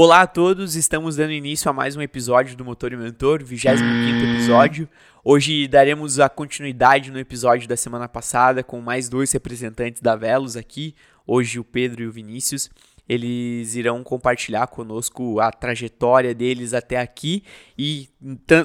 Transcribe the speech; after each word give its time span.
Olá 0.00 0.22
a 0.22 0.26
todos, 0.28 0.76
estamos 0.76 1.16
dando 1.16 1.32
início 1.32 1.68
a 1.68 1.72
mais 1.72 1.96
um 1.96 2.00
episódio 2.00 2.56
do 2.56 2.64
Motor 2.64 2.92
e 2.92 2.96
Mentor, 2.96 3.42
25 3.42 3.84
episódio. 4.32 4.88
Hoje 5.24 5.66
daremos 5.66 6.20
a 6.20 6.28
continuidade 6.28 7.10
no 7.10 7.18
episódio 7.18 7.66
da 7.66 7.76
semana 7.76 8.08
passada 8.08 8.62
com 8.62 8.80
mais 8.80 9.08
dois 9.08 9.32
representantes 9.32 10.00
da 10.00 10.14
Velos 10.14 10.56
aqui, 10.56 10.94
hoje 11.26 11.58
o 11.58 11.64
Pedro 11.64 12.04
e 12.04 12.06
o 12.06 12.12
Vinícius. 12.12 12.70
Eles 13.08 13.74
irão 13.74 14.04
compartilhar 14.04 14.68
conosco 14.68 15.40
a 15.40 15.50
trajetória 15.50 16.32
deles 16.32 16.74
até 16.74 17.00
aqui 17.00 17.42
e 17.76 18.08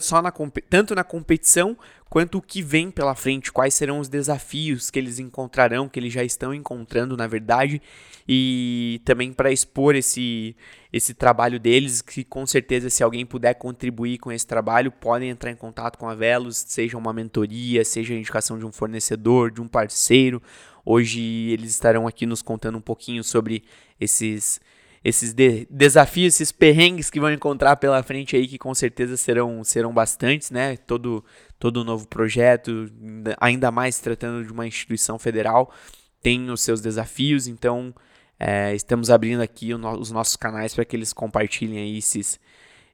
só 0.02 0.22
na, 0.22 0.32
tanto 0.70 0.94
na 0.94 1.04
competição 1.04 1.76
quanto 2.14 2.38
o 2.38 2.42
que 2.44 2.62
vem 2.62 2.92
pela 2.92 3.16
frente, 3.16 3.52
quais 3.52 3.74
serão 3.74 3.98
os 3.98 4.08
desafios 4.08 4.92
que 4.92 5.00
eles 5.00 5.18
encontrarão, 5.18 5.90
que 5.90 6.00
eles 6.00 6.14
já 6.14 6.24
estão 6.24 6.54
encontrando, 6.54 7.18
na 7.18 7.26
verdade, 7.26 7.82
e 8.30 9.02
também 9.04 9.34
para 9.34 9.52
expor 9.52 9.96
esse, 9.96 10.56
esse 10.94 11.16
trabalho 11.16 11.60
deles, 11.60 12.04
que 12.04 12.24
com 12.24 12.46
certeza 12.46 12.88
se 12.88 13.02
alguém 13.02 13.26
puder 13.26 13.56
contribuir 13.56 14.20
com 14.20 14.32
esse 14.32 14.46
trabalho, 14.46 14.92
podem 14.92 15.32
entrar 15.32 15.50
em 15.50 15.56
contato 15.56 15.98
com 15.98 16.08
a 16.08 16.14
Velos, 16.14 16.58
seja 16.68 17.00
uma 17.00 17.12
mentoria, 17.12 17.84
seja 17.84 18.14
a 18.14 18.18
indicação 18.18 18.60
de 18.60 18.66
um 18.68 18.72
fornecedor, 18.72 19.50
de 19.50 19.60
um 19.60 19.68
parceiro. 19.68 20.40
Hoje 20.86 21.20
eles 21.50 21.72
estarão 21.72 22.06
aqui 22.06 22.28
nos 22.28 22.44
contando 22.44 22.78
um 22.78 22.82
pouquinho 22.82 23.24
sobre 23.24 23.64
esses 24.00 24.62
esses 25.04 25.34
de 25.34 25.68
desafios, 25.70 26.36
esses 26.36 26.52
perrengues 26.52 27.10
que 27.10 27.20
vão 27.20 27.32
encontrar 27.32 27.76
pela 27.76 28.02
frente 28.02 28.36
aí, 28.36 28.48
que 28.48 28.58
com 28.58 28.74
certeza 28.74 29.18
serão, 29.18 29.64
serão 29.64 29.94
bastantes, 29.94 30.50
né? 30.50 30.78
Todo, 30.78 31.24
todo 31.60 31.84
novo 31.84 32.08
projeto, 32.08 32.90
ainda 33.38 33.70
mais 33.70 34.00
tratando 34.00 34.46
de 34.46 34.52
uma 34.52 34.66
instituição 34.66 35.20
federal, 35.20 35.74
tem 36.22 36.50
os 36.50 36.62
seus 36.62 36.80
desafios, 36.80 37.48
então 37.48 37.94
é, 38.40 38.74
estamos 38.74 39.10
abrindo 39.10 39.42
aqui 39.42 39.74
no, 39.76 40.00
os 40.00 40.10
nossos 40.10 40.38
canais 40.38 40.74
para 40.74 40.86
que 40.86 40.96
eles 40.96 41.12
compartilhem 41.12 41.80
aí 41.80 41.98
esses, 41.98 42.40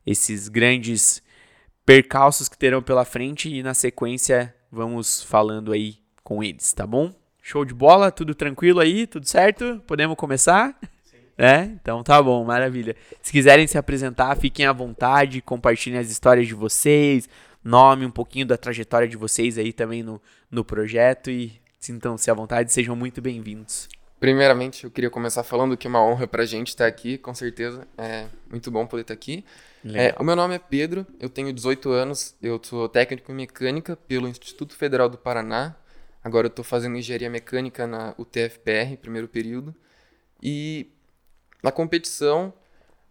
esses 0.04 0.48
grandes 0.48 1.22
percalços 1.86 2.50
que 2.50 2.58
terão 2.58 2.82
pela 2.82 3.06
frente 3.06 3.54
e 3.54 3.62
na 3.62 3.76
sequência 3.76 4.56
vamos 4.72 5.24
falando 5.24 5.72
aí 5.72 5.98
com 6.24 6.44
eles, 6.44 6.74
tá 6.74 6.88
bom? 6.88 7.14
Show 7.42 7.66
de 7.66 7.74
bola, 7.74 8.12
tudo 8.12 8.34
tranquilo 8.34 8.80
aí, 8.80 9.06
tudo 9.06 9.28
certo? 9.28 9.82
Podemos 9.88 10.18
começar? 10.18 10.78
É? 11.42 11.62
Então 11.62 12.04
tá 12.04 12.22
bom, 12.22 12.44
maravilha. 12.44 12.98
Se 13.22 13.32
quiserem 13.32 13.66
se 13.66 13.78
apresentar, 13.78 14.36
fiquem 14.36 14.66
à 14.66 14.74
vontade, 14.74 15.42
compartilhem 15.42 15.98
as 15.98 16.12
histórias 16.12 16.46
de 16.46 16.54
vocês, 16.54 17.30
nome, 17.64 18.06
um 18.06 18.12
pouquinho 18.12 18.46
da 18.46 18.58
trajetória 18.58 19.08
de 19.08 19.16
vocês 19.16 19.58
aí 19.58 19.72
também 19.72 20.04
no, 20.04 20.22
no 20.52 20.66
projeto 20.66 21.32
e 21.32 21.54
sintam-se 21.80 22.30
à 22.30 22.34
vontade, 22.34 22.74
sejam 22.74 22.94
muito 22.94 23.22
bem-vindos. 23.22 23.88
Primeiramente, 24.20 24.84
eu 24.84 24.92
queria 24.92 25.10
começar 25.10 25.44
falando 25.44 25.78
que 25.78 25.88
é 25.88 25.90
uma 25.90 26.04
honra 26.04 26.28
pra 26.28 26.44
gente 26.44 26.68
estar 26.68 26.86
aqui, 26.86 27.18
com 27.18 27.34
certeza. 27.34 27.88
É 27.98 28.26
muito 28.52 28.70
bom 28.70 28.86
poder 28.86 29.04
estar 29.04 29.14
aqui. 29.14 29.46
É, 29.94 30.14
o 30.20 30.26
meu 30.26 30.36
nome 30.36 30.56
é 30.56 30.60
Pedro, 30.60 31.08
eu 31.22 31.30
tenho 31.30 31.54
18 31.54 31.90
anos, 31.90 32.36
eu 32.44 32.60
sou 32.62 32.90
técnico 32.90 33.32
em 33.32 33.36
mecânica 33.36 33.96
pelo 33.96 34.28
Instituto 34.28 34.76
Federal 34.76 35.08
do 35.08 35.18
Paraná. 35.18 35.74
Agora 36.22 36.48
eu 36.48 36.50
estou 36.50 36.66
fazendo 36.66 36.98
engenharia 36.98 37.30
mecânica 37.30 37.88
na 37.88 38.14
UTFPR, 38.18 38.98
primeiro 39.02 39.30
período. 39.30 39.74
E 40.44 40.92
na 41.64 41.72
competição, 41.72 42.54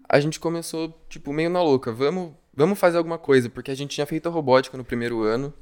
a 0.09 0.19
gente 0.21 0.41
começou, 0.41 0.99
tipo, 1.09 1.33
meio 1.33 1.51
na 1.51 1.63
louca. 1.63 1.93
Vamos, 1.93 2.33
vamos 2.55 2.79
fazer 2.79 2.97
alguma 2.97 3.19
coisa, 3.19 3.51
porque 3.51 3.71
a 3.71 3.75
gente 3.75 3.91
tinha 3.91 4.07
feito 4.07 4.29
a 4.29 4.33
robótica 4.33 4.77
no 4.79 4.85
primeiro 4.85 5.23
ano. 5.23 5.53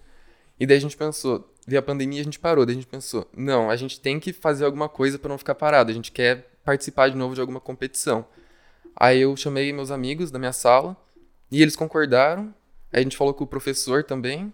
E 0.58 0.66
daí 0.66 0.76
a 0.76 0.80
gente 0.80 0.96
pensou, 0.96 1.52
veio 1.66 1.80
a 1.80 1.82
pandemia, 1.82 2.20
a 2.20 2.24
gente 2.24 2.38
parou. 2.38 2.64
Daí 2.64 2.74
a 2.74 2.78
gente 2.78 2.86
pensou, 2.86 3.28
não, 3.36 3.68
a 3.68 3.76
gente 3.76 4.00
tem 4.00 4.20
que 4.20 4.32
fazer 4.32 4.64
alguma 4.64 4.88
coisa 4.88 5.18
para 5.18 5.28
não 5.28 5.38
ficar 5.38 5.54
parado. 5.54 5.90
A 5.90 5.94
gente 5.94 6.12
quer 6.12 6.48
participar 6.64 7.10
de 7.10 7.16
novo 7.16 7.34
de 7.34 7.40
alguma 7.40 7.60
competição. 7.60 8.24
Aí 8.94 9.20
eu 9.20 9.36
chamei 9.36 9.72
meus 9.72 9.90
amigos 9.90 10.30
da 10.30 10.38
minha 10.38 10.52
sala 10.52 10.96
e 11.50 11.60
eles 11.60 11.76
concordaram. 11.76 12.54
Aí 12.92 13.00
a 13.00 13.02
gente 13.02 13.16
falou 13.16 13.34
com 13.34 13.44
o 13.44 13.46
professor 13.46 14.04
também. 14.04 14.52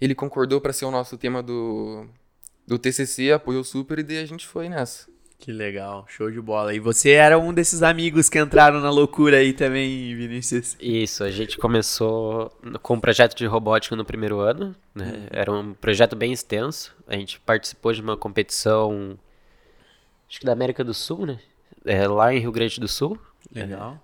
Ele 0.00 0.14
concordou 0.14 0.60
para 0.60 0.72
ser 0.72 0.84
o 0.86 0.90
nosso 0.90 1.16
tema 1.16 1.42
do, 1.42 2.06
do 2.66 2.78
TCC, 2.78 3.30
apoiou 3.30 3.62
super 3.62 3.98
e 3.98 4.02
daí 4.02 4.18
a 4.18 4.26
gente 4.26 4.46
foi 4.46 4.68
nessa. 4.68 5.13
Que 5.38 5.52
legal, 5.52 6.06
show 6.08 6.30
de 6.30 6.40
bola. 6.40 6.74
E 6.74 6.80
você 6.80 7.10
era 7.10 7.38
um 7.38 7.52
desses 7.52 7.82
amigos 7.82 8.28
que 8.28 8.38
entraram 8.38 8.80
na 8.80 8.90
loucura 8.90 9.36
aí 9.36 9.52
também, 9.52 10.16
Vinícius? 10.16 10.76
Isso, 10.80 11.22
a 11.22 11.30
gente 11.30 11.58
começou 11.58 12.50
com 12.82 12.94
um 12.94 13.00
projeto 13.00 13.36
de 13.36 13.44
robótica 13.44 13.94
no 13.94 14.04
primeiro 14.04 14.40
ano, 14.40 14.74
né? 14.94 15.04
Uhum. 15.04 15.26
Era 15.30 15.52
um 15.52 15.74
projeto 15.74 16.16
bem 16.16 16.32
extenso. 16.32 16.94
A 17.06 17.14
gente 17.14 17.38
participou 17.40 17.92
de 17.92 18.00
uma 18.00 18.16
competição, 18.16 19.18
acho 20.28 20.40
que 20.40 20.46
da 20.46 20.52
América 20.52 20.82
do 20.82 20.94
Sul, 20.94 21.26
né? 21.26 21.38
É, 21.84 22.08
lá 22.08 22.32
em 22.32 22.38
Rio 22.38 22.52
Grande 22.52 22.80
do 22.80 22.88
Sul. 22.88 23.18
Legal. 23.54 24.00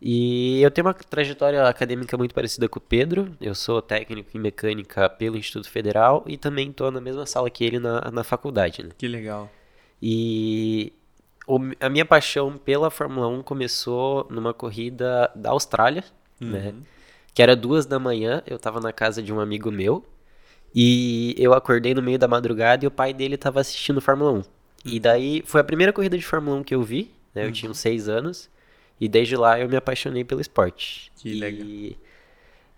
E 0.00 0.62
eu 0.62 0.70
tenho 0.70 0.86
uma 0.86 0.94
trajetória 0.94 1.66
acadêmica 1.66 2.16
muito 2.16 2.34
parecida 2.34 2.68
com 2.68 2.78
o 2.78 2.82
Pedro. 2.82 3.36
Eu 3.40 3.54
sou 3.54 3.82
técnico 3.82 4.36
em 4.36 4.40
mecânica 4.40 5.10
pelo 5.10 5.36
Instituto 5.36 5.68
Federal 5.68 6.24
e 6.26 6.36
também 6.36 6.70
estou 6.70 6.90
na 6.92 7.00
mesma 7.00 7.26
sala 7.26 7.50
que 7.50 7.64
ele 7.64 7.80
na, 7.80 8.08
na 8.12 8.22
faculdade. 8.22 8.84
Né? 8.84 8.90
Que 8.96 9.08
legal. 9.08 9.50
E 10.00 10.92
o, 11.46 11.58
a 11.80 11.88
minha 11.88 12.04
paixão 12.04 12.56
pela 12.58 12.90
Fórmula 12.90 13.26
1 13.28 13.42
começou 13.42 14.26
numa 14.30 14.52
corrida 14.52 15.30
da 15.34 15.50
Austrália, 15.50 16.04
uhum. 16.40 16.50
né? 16.50 16.74
Que 17.34 17.42
era 17.42 17.56
duas 17.56 17.86
da 17.86 17.98
manhã, 17.98 18.42
eu 18.46 18.56
estava 18.56 18.80
na 18.80 18.92
casa 18.92 19.22
de 19.22 19.32
um 19.32 19.40
amigo 19.40 19.70
meu. 19.70 20.04
E 20.74 21.34
eu 21.38 21.54
acordei 21.54 21.94
no 21.94 22.02
meio 22.02 22.18
da 22.18 22.28
madrugada 22.28 22.84
e 22.84 22.88
o 22.88 22.90
pai 22.90 23.14
dele 23.14 23.36
estava 23.36 23.60
assistindo 23.60 24.00
Fórmula 24.00 24.32
1. 24.32 24.34
Uhum. 24.34 24.42
E 24.84 25.00
daí 25.00 25.42
foi 25.46 25.60
a 25.60 25.64
primeira 25.64 25.92
corrida 25.92 26.18
de 26.18 26.24
Fórmula 26.24 26.58
1 26.58 26.64
que 26.64 26.74
eu 26.74 26.82
vi, 26.82 27.10
né? 27.34 27.42
Eu 27.42 27.46
uhum. 27.46 27.52
tinha 27.52 27.70
uns 27.70 27.78
seis 27.78 28.08
anos. 28.08 28.50
E 29.00 29.08
desde 29.08 29.36
lá 29.36 29.58
eu 29.58 29.68
me 29.68 29.76
apaixonei 29.76 30.24
pelo 30.24 30.40
esporte. 30.40 31.10
Que 31.16 31.30
e 31.30 31.34
legal. 31.34 31.98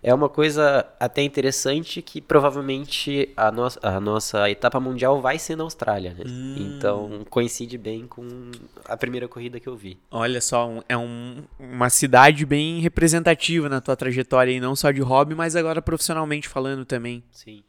É 0.03 0.13
uma 0.13 0.27
coisa 0.27 0.85
até 0.99 1.21
interessante 1.21 2.01
que 2.01 2.19
provavelmente 2.19 3.29
a, 3.37 3.51
no 3.51 3.67
a 3.81 3.99
nossa 3.99 4.49
etapa 4.49 4.79
mundial 4.79 5.21
vai 5.21 5.37
ser 5.37 5.55
na 5.55 5.63
Austrália, 5.63 6.13
né? 6.13 6.23
Hum. 6.25 6.55
Então 6.57 7.25
coincide 7.29 7.77
bem 7.77 8.07
com 8.07 8.51
a 8.85 8.97
primeira 8.97 9.27
corrida 9.27 9.59
que 9.59 9.69
eu 9.69 9.75
vi. 9.75 9.99
Olha 10.09 10.41
só, 10.41 10.67
um, 10.67 10.81
é 10.89 10.97
um, 10.97 11.43
uma 11.59 11.89
cidade 11.89 12.45
bem 12.45 12.79
representativa 12.79 13.69
na 13.69 13.79
tua 13.79 13.95
trajetória, 13.95 14.51
e 14.51 14.59
não 14.59 14.75
só 14.75 14.91
de 14.91 15.01
hobby, 15.01 15.35
mas 15.35 15.55
agora 15.55 15.81
profissionalmente 15.81 16.47
falando 16.47 16.83
também. 16.83 17.23
Sim. 17.31 17.63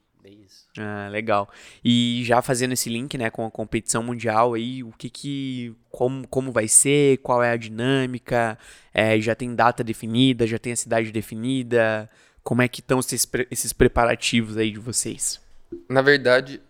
Ah, 0.78 1.08
legal. 1.10 1.50
E 1.84 2.22
já 2.24 2.40
fazendo 2.40 2.72
esse 2.72 2.88
link, 2.88 3.18
né, 3.18 3.28
com 3.28 3.44
a 3.44 3.50
competição 3.50 4.02
mundial 4.02 4.54
aí, 4.54 4.82
o 4.82 4.90
que 4.92 5.10
que, 5.10 5.74
como, 5.90 6.26
como 6.28 6.50
vai 6.50 6.66
ser, 6.66 7.18
qual 7.18 7.42
é 7.42 7.50
a 7.50 7.56
dinâmica, 7.56 8.58
é, 8.94 9.20
já 9.20 9.34
tem 9.34 9.54
data 9.54 9.84
definida, 9.84 10.46
já 10.46 10.58
tem 10.58 10.72
a 10.72 10.76
cidade 10.76 11.12
definida, 11.12 12.08
como 12.42 12.62
é 12.62 12.68
que 12.68 12.80
estão 12.80 13.00
esses, 13.00 13.28
esses 13.50 13.72
preparativos 13.72 14.56
aí 14.56 14.70
de 14.70 14.78
vocês? 14.78 15.40
Na 15.88 16.00
verdade, 16.00 16.60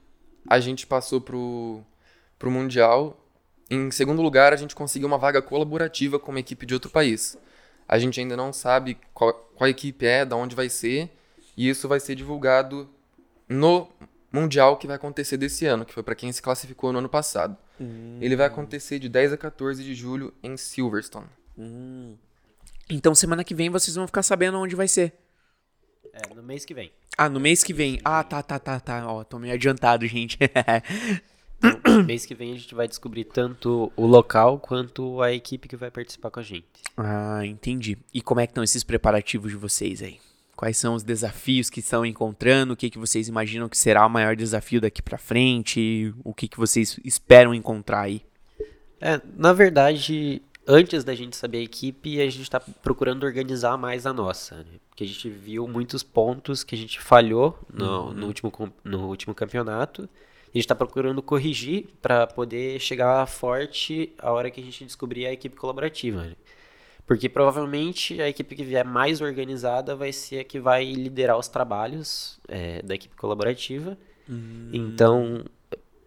a 0.49 0.59
gente 0.59 0.85
passou 0.85 1.21
pro, 1.21 1.81
pro 2.39 2.51
mundial, 2.51 3.25
em 3.71 3.91
segundo 3.93 4.21
lugar 4.21 4.53
a 4.53 4.57
gente 4.57 4.75
conseguiu 4.75 5.07
uma 5.07 5.19
vaga 5.19 5.41
colaborativa 5.41 6.19
com 6.19 6.33
uma 6.33 6.41
equipe 6.41 6.67
de 6.67 6.75
outro 6.75 6.91
país. 6.91 7.39
A 7.89 7.99
gente 7.99 8.19
ainda 8.19 8.37
não 8.37 8.53
sabe 8.53 8.99
qual, 9.15 9.33
qual 9.55 9.71
equipe 9.71 10.05
é, 10.05 10.25
da 10.25 10.35
onde 10.35 10.57
vai 10.57 10.69
ser, 10.69 11.09
e 11.57 11.69
isso 11.69 11.87
vai 11.87 12.01
ser 12.01 12.17
divulgado 12.17 12.89
no 13.53 13.89
Mundial 14.33 14.79
que 14.79 14.87
vai 14.87 14.97
acontecer 14.97 15.37
desse 15.37 15.67
ano, 15.67 15.85
que 15.85 15.93
foi 15.93 16.03
para 16.03 16.15
quem 16.15 16.33
se 16.33 16.41
classificou 16.41 16.91
no 16.91 17.01
ano 17.01 17.09
passado. 17.09 17.57
Hum. 17.79 18.17
Ele 18.21 18.35
vai 18.35 18.47
acontecer 18.47 18.99
de 18.99 19.09
10 19.09 19.35
a 19.35 19.37
14 19.37 19.85
de 19.85 19.95
julho 19.95 20.33
em 20.43 20.57
Silverstone. 20.57 21.27
Hum. 21.59 22.17
Então 22.89 23.15
semana 23.15 23.45
que 23.45 23.55
vem 23.55 23.69
vocês 23.69 23.95
vão 23.95 24.07
ficar 24.07 24.23
sabendo 24.23 24.59
onde 24.59 24.75
vai 24.75 24.89
ser. 24.89 25.13
É, 26.15 26.35
no 26.35 26.43
mês 26.43 26.65
que 26.65 26.73
vem. 26.73 26.91
Ah, 27.17 27.29
no 27.29 27.39
mês 27.39 27.63
que 27.63 27.75
vem. 27.75 28.01
Ah, 28.03 28.25
tá, 28.25 28.43
tá, 28.43 28.59
tá, 28.59 28.81
tá. 28.81 29.07
Ó, 29.07 29.23
tô 29.23 29.39
meio 29.39 29.53
adiantado, 29.53 30.07
gente. 30.07 30.39
no 31.87 32.05
mês 32.05 32.25
que 32.25 32.35
vem 32.35 32.53
a 32.53 32.57
gente 32.57 32.75
vai 32.75 32.89
descobrir 32.89 33.25
tanto 33.25 33.93
o 33.95 34.07
local 34.07 34.59
quanto 34.59 35.21
a 35.21 35.31
equipe 35.31 35.69
que 35.69 35.77
vai 35.77 35.91
participar 35.91 36.31
com 36.31 36.41
a 36.41 36.43
gente. 36.43 36.67
Ah, 36.97 37.45
entendi. 37.45 37.99
E 38.15 38.23
como 38.23 38.41
é 38.41 38.47
que 38.47 38.53
estão 38.53 38.65
esses 38.65 38.83
preparativos 38.83 39.51
de 39.51 39.59
vocês 39.59 40.03
aí? 40.03 40.19
Quais 40.57 40.77
são 40.77 40.95
os 40.95 41.03
desafios 41.03 41.71
que 41.71 41.81
estão 41.81 42.05
encontrando? 42.05 42.75
O 42.75 42.77
que, 42.77 42.91
que 42.91 42.99
vocês 42.99 43.29
imaginam 43.29 43.69
que 43.69 43.77
será 43.77 44.07
o 44.07 44.11
maior 44.11 44.37
desafio 44.37 44.81
daqui 44.81 45.03
para 45.03 45.19
frente? 45.19 46.15
O 46.23 46.35
que, 46.35 46.47
que 46.47 46.59
vocês 46.59 46.99
esperam 47.05 47.55
encontrar 47.55 48.03
aí? 48.03 48.23
É, 49.01 49.21
na 49.37 49.53
verdade, 49.53 50.43
antes 50.67 51.03
da 51.03 51.15
gente 51.15 51.37
saber 51.37 51.59
a 51.59 51.63
equipe, 51.63 52.21
a 52.21 52.25
gente 52.27 52.43
está 52.43 52.61
procurando 52.61 53.25
organizar 53.25 53.77
mais 53.77 54.07
a 54.07 54.13
nossa. 54.13 54.59
Né? 54.59 54.79
Porque 54.89 55.05
a 55.05 55.07
gente 55.07 55.29
viu 55.29 55.67
muitos 55.67 56.03
pontos 56.03 56.63
que 56.63 56.75
a 56.75 56.79
gente 56.79 57.01
falhou 57.01 57.59
no, 57.73 58.09
uhum. 58.09 58.13
no 58.13 58.27
último, 58.27 58.53
no 58.85 59.09
último 59.09 59.35
campeonato. 59.35 60.03
A 60.03 60.59
gente 60.59 60.65
está 60.65 60.75
procurando 60.75 61.23
corrigir 61.23 61.87
para 62.03 62.27
poder 62.27 62.79
chegar 62.79 63.27
forte 63.27 64.13
a 64.19 64.31
hora 64.31 64.51
que 64.51 64.61
a 64.61 64.65
gente 64.65 64.85
descobrir 64.85 65.27
a 65.27 65.33
equipe 65.33 65.57
colaborativa. 65.57 66.25
Né? 66.25 66.37
Porque 67.07 67.29
provavelmente 67.29 68.21
a 68.21 68.29
equipe 68.29 68.55
que 68.55 68.65
vier 68.65 68.85
mais 68.85 69.21
organizada 69.21 69.95
vai 69.95 70.13
ser 70.13 70.41
a 70.41 70.45
que 70.45 70.61
vai 70.61 70.85
liderar 70.85 71.37
os 71.37 71.49
trabalhos 71.49 72.39
é, 72.49 72.81
da 72.83 72.95
equipe 72.95 73.17
colaborativa. 73.17 73.99
Hum. 74.29 74.71
Então, 74.73 75.45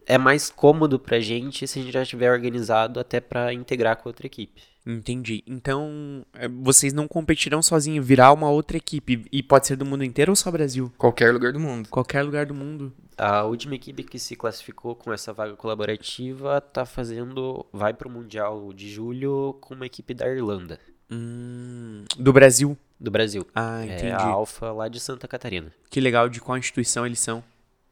é 0.05 0.17
mais 0.17 0.49
cômodo 0.49 0.99
pra 0.99 1.19
gente 1.19 1.67
se 1.67 1.79
a 1.79 1.81
gente 1.81 1.93
já 1.93 2.03
estiver 2.03 2.31
organizado 2.31 2.99
até 2.99 3.19
para 3.19 3.53
integrar 3.53 3.97
com 3.97 4.09
outra 4.09 4.25
equipe. 4.25 4.61
Entendi. 4.85 5.43
Então, 5.47 6.23
é, 6.33 6.47
vocês 6.47 6.93
não 6.93 7.07
competirão 7.07 7.61
sozinhos, 7.61 8.05
virar 8.05 8.31
uma 8.31 8.49
outra 8.51 8.77
equipe. 8.77 9.25
E 9.31 9.41
pode 9.41 9.65
ser 9.65 9.75
do 9.75 9.85
mundo 9.85 10.03
inteiro 10.03 10.31
ou 10.31 10.35
só 10.35 10.51
Brasil? 10.51 10.93
Qualquer 10.97 11.33
lugar 11.33 11.51
do 11.51 11.59
mundo. 11.59 11.89
Qualquer 11.89 12.21
lugar 12.21 12.45
do 12.45 12.53
mundo. 12.53 12.93
A 13.17 13.43
última 13.43 13.75
equipe 13.75 14.03
que 14.03 14.19
se 14.19 14.35
classificou 14.35 14.93
com 14.93 15.11
essa 15.11 15.33
vaga 15.33 15.55
colaborativa 15.55 16.61
tá 16.61 16.85
fazendo. 16.85 17.65
vai 17.73 17.93
pro 17.93 18.09
Mundial 18.09 18.71
de 18.73 18.89
julho 18.91 19.57
com 19.59 19.73
uma 19.73 19.87
equipe 19.87 20.13
da 20.13 20.27
Irlanda. 20.27 20.79
Hum, 21.09 22.03
do 22.17 22.31
Brasil? 22.31 22.77
Do 22.99 23.09
Brasil. 23.09 23.45
Ah, 23.55 23.83
entendi. 23.85 24.07
É 24.07 24.13
a 24.13 24.21
Alfa 24.21 24.71
lá 24.71 24.87
de 24.87 24.99
Santa 24.99 25.27
Catarina. 25.27 25.71
Que 25.89 25.99
legal. 25.99 26.29
De 26.29 26.39
qual 26.39 26.57
instituição 26.57 27.05
eles 27.05 27.19
são? 27.19 27.43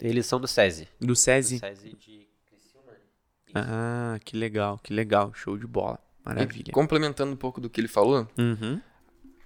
Eles 0.03 0.25
são 0.25 0.39
do 0.39 0.47
SESI. 0.47 0.87
Do 0.99 1.15
SESI? 1.15 1.55
Do 1.55 1.59
SESI 1.65 1.89
de 1.95 2.27
Criciúma. 2.45 2.91
Ah, 3.55 4.19
que 4.23 4.35
legal, 4.37 4.77
que 4.83 4.93
legal. 4.93 5.33
Show 5.33 5.57
de 5.57 5.65
bola. 5.65 5.97
Maravilha. 6.25 6.69
E 6.69 6.71
complementando 6.71 7.31
um 7.31 7.35
pouco 7.37 7.59
do 7.61 7.69
que 7.69 7.79
ele 7.81 7.87
falou, 7.87 8.27
Uhum. 8.37 8.79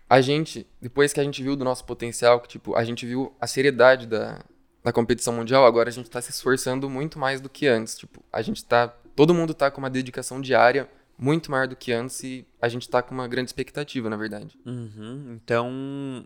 a 0.10 0.20
gente, 0.22 0.66
depois 0.82 1.14
que 1.14 1.20
a 1.20 1.24
gente 1.24 1.42
viu 1.44 1.56
do 1.56 1.64
nosso 1.64 1.86
potencial, 1.86 2.40
que 2.42 2.48
tipo, 2.48 2.76
a 2.76 2.84
gente 2.84 3.06
viu 3.06 3.34
a 3.40 3.48
seriedade 3.48 4.06
da, 4.08 4.44
da 4.84 4.92
competição 4.92 5.34
mundial, 5.34 5.66
agora 5.66 5.90
a 5.90 5.92
gente 5.92 6.10
tá 6.10 6.22
se 6.22 6.32
esforçando 6.32 6.90
muito 6.90 7.18
mais 7.20 7.40
do 7.42 7.50
que 7.50 7.68
antes. 7.68 7.98
Tipo, 7.98 8.24
a 8.34 8.42
gente 8.42 8.64
tá. 8.66 8.88
Todo 9.16 9.34
mundo 9.34 9.54
tá 9.54 9.70
com 9.72 9.80
uma 9.80 9.90
dedicação 9.90 10.40
diária 10.42 10.90
muito 11.20 11.50
maior 11.50 11.68
do 11.68 11.76
que 11.76 11.92
antes 11.92 12.24
e 12.24 12.46
a 12.62 12.70
gente 12.70 12.88
tá 12.88 13.02
com 13.02 13.12
uma 13.16 13.28
grande 13.28 13.50
expectativa, 13.50 14.08
na 14.08 14.16
verdade. 14.18 14.56
Uhum. 14.64 15.40
Então, 15.44 16.24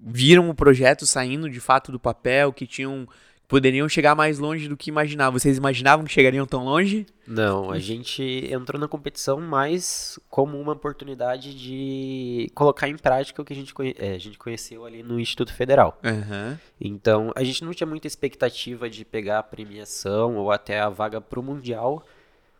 viram 0.00 0.48
o 0.48 0.54
projeto 0.54 1.04
saindo 1.06 1.50
de 1.50 1.58
fato 1.60 1.90
do 1.92 1.98
papel, 2.00 2.52
que 2.52 2.66
tinham. 2.66 3.08
Poderiam 3.48 3.88
chegar 3.88 4.14
mais 4.14 4.38
longe 4.38 4.68
do 4.68 4.76
que 4.76 4.90
imaginavam. 4.90 5.38
Vocês 5.40 5.56
imaginavam 5.56 6.04
que 6.04 6.12
chegariam 6.12 6.46
tão 6.46 6.64
longe? 6.64 7.06
Não, 7.26 7.70
a 7.70 7.78
gente 7.78 8.22
entrou 8.52 8.78
na 8.78 8.86
competição 8.86 9.40
mais 9.40 10.18
como 10.28 10.60
uma 10.60 10.72
oportunidade 10.74 11.54
de 11.58 12.50
colocar 12.54 12.88
em 12.88 12.96
prática 12.96 13.40
o 13.40 13.44
que 13.44 13.52
a 13.54 13.56
gente, 13.56 13.72
conhe- 13.72 13.96
é, 13.98 14.12
a 14.14 14.18
gente 14.18 14.38
conheceu 14.38 14.84
ali 14.84 15.02
no 15.02 15.18
Instituto 15.18 15.52
Federal. 15.54 15.98
Aham. 16.04 16.60
Então, 16.78 17.32
a 17.34 17.42
gente 17.42 17.64
não 17.64 17.72
tinha 17.72 17.86
muita 17.86 18.06
expectativa 18.06 18.88
de 18.88 19.04
pegar 19.04 19.38
a 19.38 19.42
premiação 19.42 20.36
ou 20.36 20.52
até 20.52 20.78
a 20.80 20.88
vaga 20.90 21.20
para 21.20 21.40
o 21.40 21.42
Mundial, 21.42 22.04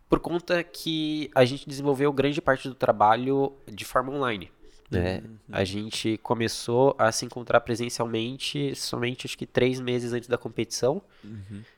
por 0.09 0.19
conta 0.19 0.63
que 0.63 1.29
a 1.35 1.45
gente 1.45 1.69
desenvolveu 1.69 2.11
grande 2.11 2.41
parte 2.41 2.67
do 2.67 2.73
trabalho 2.73 3.53
de 3.71 3.85
forma 3.85 4.11
online. 4.11 4.51
Né? 4.89 5.21
A 5.51 5.63
gente 5.63 6.17
começou 6.23 6.95
a 6.97 7.11
se 7.11 7.25
encontrar 7.25 7.59
presencialmente 7.61 8.75
somente 8.75 9.27
acho 9.27 9.37
que 9.37 9.45
três 9.45 9.79
meses 9.79 10.13
antes 10.13 10.27
da 10.27 10.37
competição, 10.37 11.01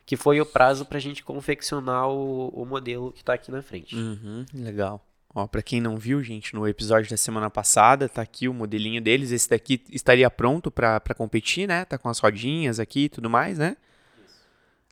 que 0.06 0.16
foi 0.16 0.40
o 0.40 0.46
prazo 0.46 0.86
para 0.86 0.98
a 0.98 1.02
gente 1.02 1.24
confeccionar 1.24 2.08
o, 2.10 2.50
o 2.50 2.66
modelo 2.66 3.12
que 3.12 3.22
está 3.22 3.34
aqui 3.34 3.52
na 3.52 3.62
frente. 3.62 3.96
Uhum, 3.96 4.46
legal. 4.54 5.06
Ó, 5.34 5.48
pra 5.48 5.62
quem 5.62 5.80
não 5.80 5.96
viu, 5.98 6.22
gente, 6.22 6.54
no 6.54 6.68
episódio 6.68 7.10
da 7.10 7.16
semana 7.16 7.50
passada, 7.50 8.10
tá 8.10 8.22
aqui 8.22 8.50
o 8.50 8.54
modelinho 8.54 9.02
deles. 9.02 9.32
Esse 9.32 9.50
daqui 9.50 9.82
estaria 9.90 10.30
pronto 10.30 10.70
pra 10.70 11.00
competir, 11.16 11.68
né? 11.68 11.86
Tá 11.86 11.98
com 11.98 12.10
as 12.10 12.20
rodinhas 12.20 12.80
aqui 12.80 13.06
e 13.06 13.10
tudo 13.10 13.30
mais, 13.30 13.58
né? 13.58 13.78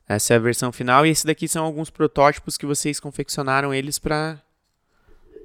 Essa 0.08 0.34
é 0.34 0.36
a 0.36 0.40
versão 0.40 0.72
final. 0.72 1.04
E 1.04 1.10
esse 1.10 1.26
daqui 1.26 1.46
são 1.46 1.64
alguns 1.64 1.90
protótipos 1.90 2.56
que 2.56 2.66
vocês 2.66 2.98
confeccionaram 2.98 3.72
eles 3.72 3.98
pra. 3.98 4.40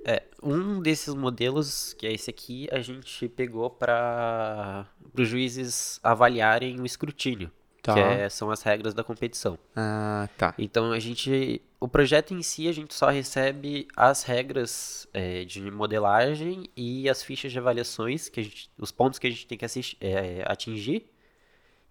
É, 0.07 0.22
um 0.44 0.80
desses 0.81 1.13
modelos, 1.16 1.94
que 1.94 2.06
é 2.06 2.13
esse 2.13 2.30
aqui, 2.30 2.68
a 2.72 2.80
gente 2.80 3.28
pegou 3.28 3.69
para 3.72 4.86
os 5.18 5.28
juízes 5.28 6.00
avaliarem 6.04 6.80
o 6.80 6.86
escrutínio, 6.86 7.52
Tá. 7.81 7.94
que 7.96 8.00
é- 8.00 8.30
são 8.30 8.52
as 8.52 8.62
regras 8.62 8.94
da 8.94 9.04
competição. 9.04 9.57
Ah, 9.75 10.30
tá. 10.38 10.54
Então 10.60 10.92
a 10.92 11.00
gente, 11.00 11.60
o 11.80 11.88
projeto 11.88 12.34
em 12.36 12.44
si 12.44 12.68
a 12.68 12.72
gente 12.72 12.94
só 12.94 13.10
recebe 13.10 13.88
as 13.96 14.22
regras 14.24 15.07
é, 15.13 15.44
de 15.44 15.72
modelagem 15.72 16.69
e 16.78 17.10
as 17.10 17.24
fichas 17.24 17.51
de 17.51 17.58
avaliações, 17.58 18.30
que 18.30 18.40
a 18.40 18.44
gente, 18.44 18.69
os 18.78 18.92
pontos 18.92 19.18
que 19.18 19.25
a 19.25 19.30
gente 19.30 19.48
tem 19.48 19.58
que 19.58 19.66
assistir, 19.66 19.98
é, 20.01 20.44
atingir. 20.46 21.06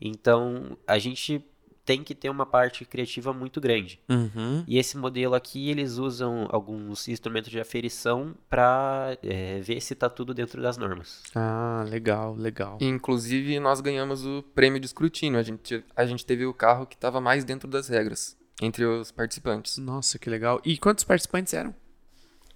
Então 0.01 0.77
a 0.87 0.99
gente 0.99 1.45
tem 1.85 2.03
que 2.03 2.15
ter 2.15 2.31
uma 2.31 2.47
parte 2.47 2.85
criativa 2.85 3.33
muito 3.33 3.61
grande. 3.61 4.01
Uhum. 4.09 4.65
E 4.67 4.79
esse 4.79 4.97
modelo 4.97 5.35
aqui, 5.35 5.69
eles 5.71 5.99
usam 5.99 6.47
alguns 6.51 7.07
instrumentos 7.09 7.51
de 7.51 7.61
aferição 7.61 8.35
para 8.49 9.19
ver 9.63 9.81
se 9.81 9.93
está 9.93 10.09
tudo 10.09 10.33
dentro 10.33 10.63
das 10.63 10.77
normas. 10.77 11.23
Ah, 11.35 11.85
legal, 11.89 12.35
legal. 12.35 12.79
Inclusive, 12.81 13.61
nós 13.61 13.81
ganhamos 13.81 14.25
o 14.25 14.43
prêmio 14.55 14.81
de 14.81 14.87
escrutínio. 14.87 15.39
A 15.39 15.43
gente, 15.43 15.85
a 15.95 16.07
gente 16.07 16.25
teve 16.25 16.47
o 16.47 16.55
carro 16.55 16.87
que 16.87 16.95
estava 16.95 17.21
mais 17.21 17.45
dentro 17.45 17.69
das 17.69 17.89
regras, 17.89 18.37
entre 18.63 18.85
os 18.85 19.11
participantes. 19.11 19.77
Nossa, 19.79 20.19
que 20.19 20.31
legal. 20.31 20.61
E 20.65 20.79
quantos 20.79 21.05
participantes 21.05 21.53
eram? 21.53 21.75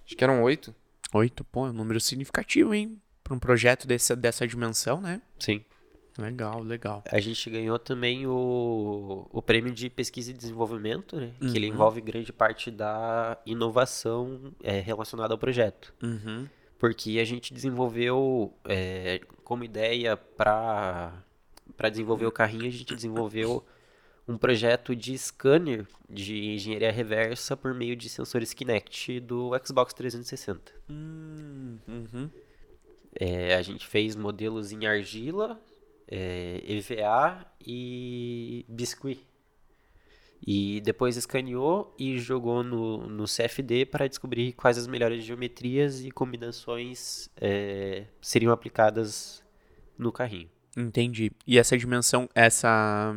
Acho 0.05 0.15
que 0.15 0.23
eram 0.23 0.41
oito. 0.41 0.73
Oito, 1.13 1.43
pô, 1.43 1.67
é 1.67 1.69
um 1.69 1.73
número 1.73 1.99
significativo, 1.99 2.73
hein? 2.73 2.99
Pra 3.23 3.35
um 3.35 3.39
projeto 3.39 3.85
dessa, 3.85 4.15
dessa 4.15 4.47
dimensão, 4.47 4.99
né? 4.99 5.21
Sim. 5.39 5.63
Legal, 6.17 6.61
legal. 6.61 7.03
A 7.09 7.19
gente 7.19 7.49
ganhou 7.49 7.79
também 7.79 8.27
o, 8.27 9.27
o 9.31 9.41
prêmio 9.41 9.71
de 9.73 9.89
pesquisa 9.89 10.31
e 10.31 10.33
desenvolvimento, 10.33 11.15
né? 11.15 11.31
Que 11.39 11.55
ele 11.57 11.67
Uhum. 11.67 11.73
envolve 11.73 12.01
grande 12.01 12.33
parte 12.33 12.69
da 12.71 13.37
inovação 13.45 14.53
é, 14.61 14.79
relacionada 14.79 15.33
ao 15.33 15.37
projeto. 15.37 15.93
Uhum. 16.03 16.47
Porque 16.77 17.19
a 17.19 17.25
gente 17.25 17.53
desenvolveu 17.53 18.53
é, 18.65 19.21
como 19.43 19.63
ideia 19.63 20.15
para 20.17 21.23
para 21.77 21.89
desenvolver 21.89 22.25
o 22.25 22.31
carrinho, 22.31 22.65
a 22.67 22.71
gente 22.71 22.93
desenvolveu 22.93 23.63
um 24.27 24.37
projeto 24.37 24.93
de 24.95 25.17
scanner 25.17 25.85
de 26.09 26.53
engenharia 26.55 26.91
reversa 26.91 27.55
por 27.55 27.73
meio 27.73 27.95
de 27.95 28.09
sensores 28.09 28.53
Kinect 28.53 29.19
do 29.21 29.51
Xbox 29.65 29.93
360. 29.93 30.73
Hum, 30.89 31.77
uhum. 31.87 32.29
É, 33.17 33.55
a 33.55 33.61
gente 33.61 33.87
fez 33.87 34.15
modelos 34.15 34.71
em 34.71 34.85
argila, 34.85 35.59
é, 36.09 36.61
EVA 36.67 37.45
e 37.65 38.65
biscuit. 38.67 39.25
E 40.45 40.79
depois 40.81 41.17
escaneou 41.17 41.93
e 41.99 42.17
jogou 42.17 42.63
no, 42.63 43.07
no 43.09 43.25
CFD 43.25 43.85
para 43.85 44.07
descobrir 44.07 44.53
quais 44.53 44.77
as 44.77 44.87
melhores 44.87 45.23
geometrias 45.23 46.01
e 46.01 46.09
combinações 46.11 47.29
é, 47.35 48.05
seriam 48.21 48.53
aplicadas 48.53 49.43
no 49.97 50.11
carrinho. 50.13 50.49
Entendi. 50.77 51.29
E 51.45 51.59
essa 51.59 51.77
dimensão, 51.77 52.29
essa 52.33 53.13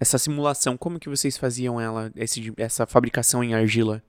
essa 0.00 0.16
simulação, 0.16 0.76
como 0.76 1.00
que 1.00 1.08
vocês 1.08 1.36
faziam 1.36 1.80
ela, 1.80 2.12
esse, 2.14 2.52
essa 2.56 2.86
fabricação 2.86 3.42
em 3.42 3.52
argila? 3.52 4.00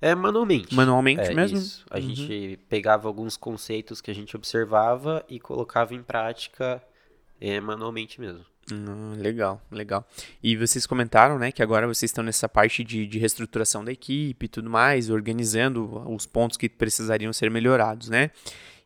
É 0.00 0.14
manualmente. 0.14 0.74
Manualmente 0.74 1.20
É, 1.20 1.34
mesmo? 1.34 1.58
isso. 1.58 1.84
A 1.90 1.96
Uhum. 1.98 2.02
gente 2.02 2.58
pegava 2.70 3.06
alguns 3.06 3.36
conceitos 3.36 4.00
que 4.00 4.10
a 4.10 4.14
gente 4.14 4.34
observava 4.34 5.22
e 5.28 5.38
colocava 5.38 5.94
em 5.94 6.02
prática 6.02 6.82
é, 7.40 7.60
manualmente 7.60 8.20
mesmo. 8.20 8.44
Ah, 8.72 9.14
legal, 9.16 9.60
legal. 9.70 10.08
E 10.42 10.56
vocês 10.56 10.86
comentaram, 10.86 11.38
né, 11.38 11.52
que 11.52 11.62
agora 11.62 11.86
vocês 11.86 12.10
estão 12.10 12.24
nessa 12.24 12.48
parte 12.48 12.82
de, 12.82 13.06
de 13.06 13.18
reestruturação 13.18 13.84
da 13.84 13.92
equipe 13.92 14.46
e 14.46 14.48
tudo 14.48 14.70
mais, 14.70 15.10
organizando 15.10 16.02
os 16.10 16.24
pontos 16.24 16.56
que 16.56 16.68
precisariam 16.68 17.32
ser 17.32 17.50
melhorados, 17.50 18.08
né? 18.08 18.30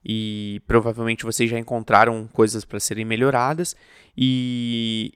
E 0.04 0.60
provavelmente 0.66 1.24
vocês 1.24 1.50
já 1.50 1.58
encontraram 1.58 2.26
coisas 2.28 2.64
para 2.64 2.80
serem 2.80 3.04
melhoradas 3.04 3.76
e, 4.16 5.12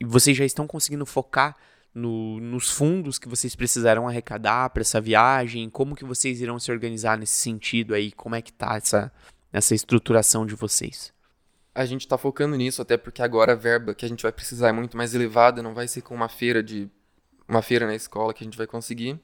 e 0.00 0.04
vocês 0.04 0.36
já 0.36 0.44
estão 0.44 0.66
conseguindo 0.66 1.04
focar 1.06 1.56
no- 1.94 2.40
nos 2.40 2.70
fundos 2.70 3.18
que 3.18 3.28
vocês 3.28 3.54
precisaram 3.54 4.08
arrecadar 4.08 4.70
para 4.70 4.80
essa 4.80 5.00
viagem, 5.00 5.68
como 5.68 5.94
que 5.94 6.04
vocês 6.04 6.40
irão 6.40 6.58
se 6.58 6.72
organizar 6.72 7.18
nesse 7.18 7.34
sentido 7.34 7.94
aí, 7.94 8.10
como 8.12 8.34
é 8.34 8.42
que 8.42 8.52
tá 8.52 8.76
essa, 8.76 9.12
essa 9.52 9.74
estruturação 9.74 10.46
de 10.46 10.54
vocês? 10.54 11.12
A 11.74 11.84
gente 11.86 12.06
tá 12.06 12.18
focando 12.18 12.54
nisso, 12.56 12.82
até 12.82 12.96
porque 12.96 13.22
agora 13.22 13.52
a 13.52 13.56
verba 13.56 13.94
que 13.94 14.04
a 14.04 14.08
gente 14.08 14.22
vai 14.22 14.32
precisar 14.32 14.68
é 14.68 14.72
muito 14.72 14.96
mais 14.96 15.14
elevada, 15.14 15.62
não 15.62 15.72
vai 15.74 15.88
ser 15.88 16.02
com 16.02 16.14
uma 16.14 16.28
feira 16.28 16.62
de. 16.62 16.88
uma 17.48 17.62
feira 17.62 17.86
na 17.86 17.94
escola 17.94 18.34
que 18.34 18.42
a 18.42 18.46
gente 18.46 18.58
vai 18.58 18.66
conseguir. 18.66 19.18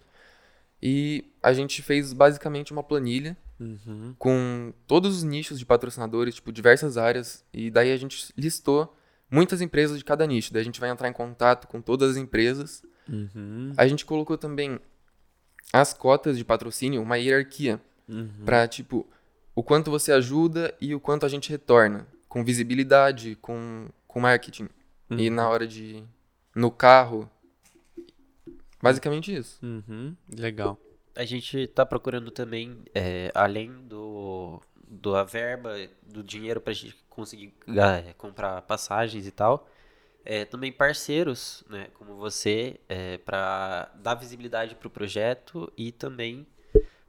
E 0.83 1.25
a 1.43 1.53
gente 1.53 1.83
fez 1.83 2.13
basicamente 2.13 2.73
uma 2.73 2.83
planilha 2.83 3.37
Uhum. 3.61 4.15
com 4.19 4.73
todos 4.87 5.17
os 5.17 5.23
nichos 5.25 5.59
de 5.59 5.67
patrocinadores, 5.67 6.37
tipo, 6.37 6.53
diversas 6.53 6.97
áreas, 6.97 7.45
e 7.53 7.73
daí 7.73 7.91
a 7.93 7.97
gente 7.97 8.33
listou 8.37 8.97
muitas 9.29 9.61
empresas 9.61 9.99
de 9.99 10.05
cada 10.05 10.25
nicho. 10.25 10.53
Daí 10.53 10.63
a 10.63 10.65
gente 10.65 10.79
vai 10.79 10.89
entrar 10.91 11.09
em 11.09 11.13
contato 11.13 11.67
com 11.67 11.81
todas 11.83 12.13
as 12.13 12.17
empresas. 12.17 12.85
Uhum. 13.09 13.73
A 13.77 13.87
gente 13.89 14.05
colocou 14.07 14.39
também 14.39 14.79
as 15.73 15.93
cotas 15.93 16.39
de 16.39 16.45
patrocínio, 16.45 17.03
uma 17.03 17.17
hierarquia, 17.19 17.81
Uhum. 18.09 18.31
Pra, 18.47 18.67
tipo, 18.67 19.07
o 19.55 19.63
quanto 19.63 19.91
você 19.91 20.13
ajuda 20.13 20.73
e 20.81 20.95
o 20.95 21.01
quanto 21.01 21.27
a 21.27 21.29
gente 21.29 21.51
retorna, 21.51 22.07
com 22.29 22.45
visibilidade, 22.45 23.37
com, 23.37 23.89
com 24.07 24.21
marketing. 24.21 24.69
E 25.11 25.31
na 25.31 25.49
hora 25.49 25.67
de. 25.67 26.05
no 26.55 26.71
carro. 26.71 27.31
Basicamente 28.83 29.35
isso. 29.35 29.59
Uhum, 29.65 30.15
legal. 30.37 30.79
A 31.17 31.25
gente 31.25 31.59
está 31.59 31.85
procurando 31.85 32.31
também, 32.31 32.79
é, 32.95 33.31
além 33.35 33.73
do, 33.89 34.61
do 34.87 35.17
a 35.17 35.25
verba, 35.25 35.75
do 36.07 36.23
dinheiro 36.23 36.61
para 36.61 36.71
a 36.71 36.75
gente 36.75 36.95
conseguir 37.09 37.53
ga- 37.67 38.05
comprar 38.17 38.63
passagens 38.63 39.27
e 39.27 39.31
tal, 39.33 39.69
é, 40.25 40.45
também 40.45 40.71
parceiros, 40.71 41.65
né, 41.69 41.89
como 41.95 42.15
você, 42.17 42.79
é, 42.89 43.19
para 43.19 43.91
dar 43.97 44.15
visibilidade 44.15 44.77
para 44.77 44.87
o 44.87 44.91
projeto 44.91 45.73
e 45.77 45.91
também 45.91 46.47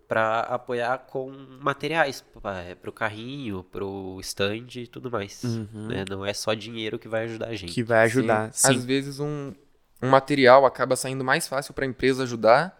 para 0.09 0.39
apoiar 0.39 0.97
com 1.05 1.31
materiais 1.61 2.25
para 2.41 2.89
o 2.89 2.91
carrinho, 2.91 3.63
para 3.63 3.85
o 3.85 4.19
stand 4.21 4.65
e 4.75 4.87
tudo 4.87 5.11
mais. 5.11 5.43
Uhum. 5.43 5.87
Né? 5.87 6.03
Não 6.09 6.25
é 6.25 6.33
só 6.33 6.55
dinheiro 6.55 6.97
que 6.97 7.07
vai 7.07 7.25
ajudar 7.25 7.49
a 7.49 7.55
gente. 7.55 7.71
Que 7.71 7.83
vai 7.83 8.05
ajudar. 8.05 8.51
Sim. 8.51 8.67
Sim. 8.69 8.75
Às 8.75 8.85
vezes 8.85 9.19
um, 9.19 9.53
um 10.01 10.09
material 10.09 10.65
acaba 10.65 10.95
saindo 10.95 11.23
mais 11.23 11.47
fácil 11.47 11.75
para 11.75 11.85
a 11.85 11.87
empresa 11.87 12.23
ajudar 12.23 12.75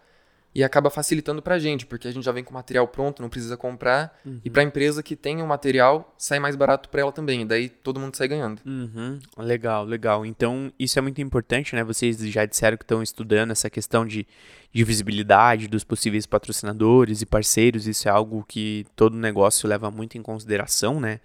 e 0.54 0.64
acaba 0.64 0.90
facilitando 0.90 1.42
para 1.42 1.56
a 1.56 1.60
gente, 1.60 1.86
porque 1.86 2.08
a 2.08 2.12
gente 2.12 2.24
já 2.24 2.32
vem 2.32 2.44
com 2.44 2.50
o 2.50 2.54
material 2.54 2.88
pronto, 2.88 3.22
não 3.22 3.30
precisa 3.30 3.56
comprar. 3.56 4.20
Uhum. 4.26 4.42
E 4.44 4.50
para 4.50 4.64
a 4.64 4.66
empresa 4.66 5.04
que 5.04 5.16
tem 5.16 5.42
o 5.42 5.48
material, 5.48 6.14
sai 6.18 6.40
mais 6.40 6.56
barato 6.56 6.90
para 6.90 7.02
ela 7.02 7.12
também. 7.12 7.46
Daí 7.46 7.70
todo 7.70 8.00
mundo 8.00 8.16
sai 8.16 8.28
ganhando. 8.28 8.60
Uhum. 8.66 9.20
Legal, 9.38 9.86
legal. 9.86 10.26
Então 10.26 10.72
isso 10.80 10.98
é 10.98 11.02
muito 11.02 11.22
importante, 11.22 11.76
né? 11.76 11.84
Vocês 11.84 12.18
já 12.20 12.46
disseram 12.46 12.78
que 12.78 12.84
estão 12.84 13.04
estudando 13.04 13.52
essa 13.52 13.70
questão 13.70 14.06
de, 14.06 14.26
de 14.74 14.84
visibilidade 14.84 15.68
dos 15.68 15.84
possíveis 15.84 16.26
patrocinadores 16.26 17.22
e 17.22 17.28
parceiros. 17.28 17.88
Isso 17.88 18.08
é 18.08 18.12
algo 18.12 18.44
que 18.48 18.88
todo 18.96 19.16
negócio 19.16 19.70
leva 19.70 19.92
muito 19.92 20.18
em 20.18 20.22
consideração, 20.22 21.00
né? 21.00 21.20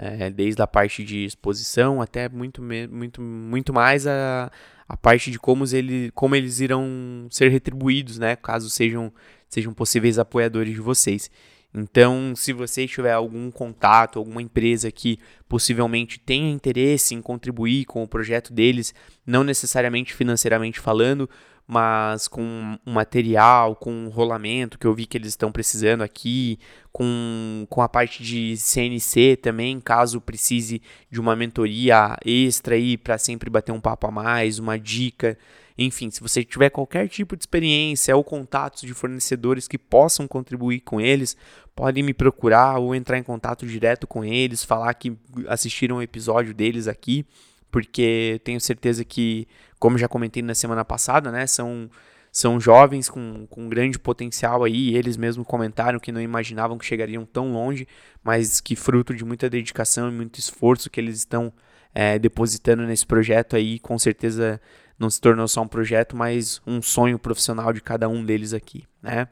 É, 0.00 0.30
desde 0.30 0.62
a 0.62 0.66
parte 0.66 1.02
de 1.02 1.24
exposição 1.24 2.00
até 2.00 2.28
muito, 2.28 2.62
muito, 2.62 3.20
muito 3.20 3.72
mais 3.72 4.06
a 4.06 4.48
a 4.88 4.96
parte 4.96 5.30
de 5.30 5.38
como, 5.38 5.64
ele, 5.70 6.10
como 6.14 6.34
eles 6.34 6.60
irão 6.60 7.28
ser 7.30 7.50
retribuídos, 7.50 8.18
né? 8.18 8.34
Caso 8.36 8.70
sejam, 8.70 9.12
sejam 9.48 9.74
possíveis 9.74 10.18
apoiadores 10.18 10.72
de 10.72 10.80
vocês. 10.80 11.30
Então, 11.74 12.32
se 12.34 12.54
você 12.54 12.86
tiver 12.86 13.12
algum 13.12 13.50
contato, 13.50 14.18
alguma 14.18 14.40
empresa 14.40 14.90
que 14.90 15.18
possivelmente 15.46 16.18
tenha 16.18 16.50
interesse 16.50 17.14
em 17.14 17.20
contribuir 17.20 17.84
com 17.84 18.02
o 18.02 18.08
projeto 18.08 18.52
deles, 18.52 18.94
não 19.26 19.44
necessariamente 19.44 20.14
financeiramente 20.14 20.80
falando, 20.80 21.28
mas 21.70 22.26
com 22.26 22.78
um 22.86 22.92
material, 22.92 23.76
com 23.76 23.92
um 23.92 24.08
rolamento 24.08 24.78
que 24.78 24.86
eu 24.86 24.94
vi 24.94 25.04
que 25.04 25.18
eles 25.18 25.28
estão 25.28 25.52
precisando 25.52 26.00
aqui, 26.00 26.58
com, 26.90 27.66
com 27.68 27.82
a 27.82 27.88
parte 27.88 28.22
de 28.22 28.56
CNC 28.56 29.36
também, 29.36 29.78
caso 29.78 30.18
precise 30.18 30.80
de 31.10 31.20
uma 31.20 31.36
mentoria 31.36 32.16
extra 32.24 32.74
aí 32.74 32.96
para 32.96 33.18
sempre 33.18 33.50
bater 33.50 33.70
um 33.70 33.82
papo 33.82 34.06
a 34.06 34.10
mais, 34.10 34.58
uma 34.58 34.78
dica. 34.78 35.36
Enfim, 35.76 36.10
se 36.10 36.22
você 36.22 36.42
tiver 36.42 36.70
qualquer 36.70 37.06
tipo 37.06 37.36
de 37.36 37.42
experiência 37.42 38.16
ou 38.16 38.24
contatos 38.24 38.80
de 38.80 38.94
fornecedores 38.94 39.68
que 39.68 39.76
possam 39.76 40.26
contribuir 40.26 40.80
com 40.80 40.98
eles, 40.98 41.36
podem 41.76 42.02
me 42.02 42.14
procurar 42.14 42.78
ou 42.78 42.94
entrar 42.94 43.18
em 43.18 43.22
contato 43.22 43.66
direto 43.66 44.06
com 44.06 44.24
eles, 44.24 44.64
falar 44.64 44.94
que 44.94 45.14
assistiram 45.46 45.96
um 45.96 46.02
episódio 46.02 46.54
deles 46.54 46.88
aqui 46.88 47.26
porque 47.70 48.40
tenho 48.44 48.60
certeza 48.60 49.04
que, 49.04 49.46
como 49.78 49.98
já 49.98 50.08
comentei 50.08 50.42
na 50.42 50.54
semana 50.54 50.84
passada, 50.84 51.30
né, 51.30 51.46
são, 51.46 51.90
são 52.32 52.60
jovens 52.60 53.08
com, 53.08 53.46
com 53.46 53.68
grande 53.68 53.98
potencial 53.98 54.64
aí, 54.64 54.96
eles 54.96 55.16
mesmos 55.16 55.46
comentaram 55.46 55.98
que 55.98 56.12
não 56.12 56.20
imaginavam 56.20 56.78
que 56.78 56.84
chegariam 56.84 57.24
tão 57.24 57.52
longe, 57.52 57.86
mas 58.22 58.60
que 58.60 58.76
fruto 58.76 59.14
de 59.14 59.24
muita 59.24 59.48
dedicação 59.50 60.08
e 60.08 60.12
muito 60.12 60.38
esforço 60.38 60.90
que 60.90 61.00
eles 61.00 61.18
estão 61.18 61.52
é, 61.94 62.18
depositando 62.18 62.84
nesse 62.84 63.06
projeto 63.06 63.56
aí, 63.56 63.78
com 63.78 63.98
certeza 63.98 64.60
não 64.98 65.08
se 65.08 65.20
tornou 65.20 65.46
só 65.46 65.62
um 65.62 65.68
projeto, 65.68 66.16
mas 66.16 66.60
um 66.66 66.82
sonho 66.82 67.18
profissional 67.18 67.72
de 67.72 67.80
cada 67.80 68.08
um 68.08 68.24
deles 68.24 68.52
aqui, 68.52 68.84
né? 69.00 69.28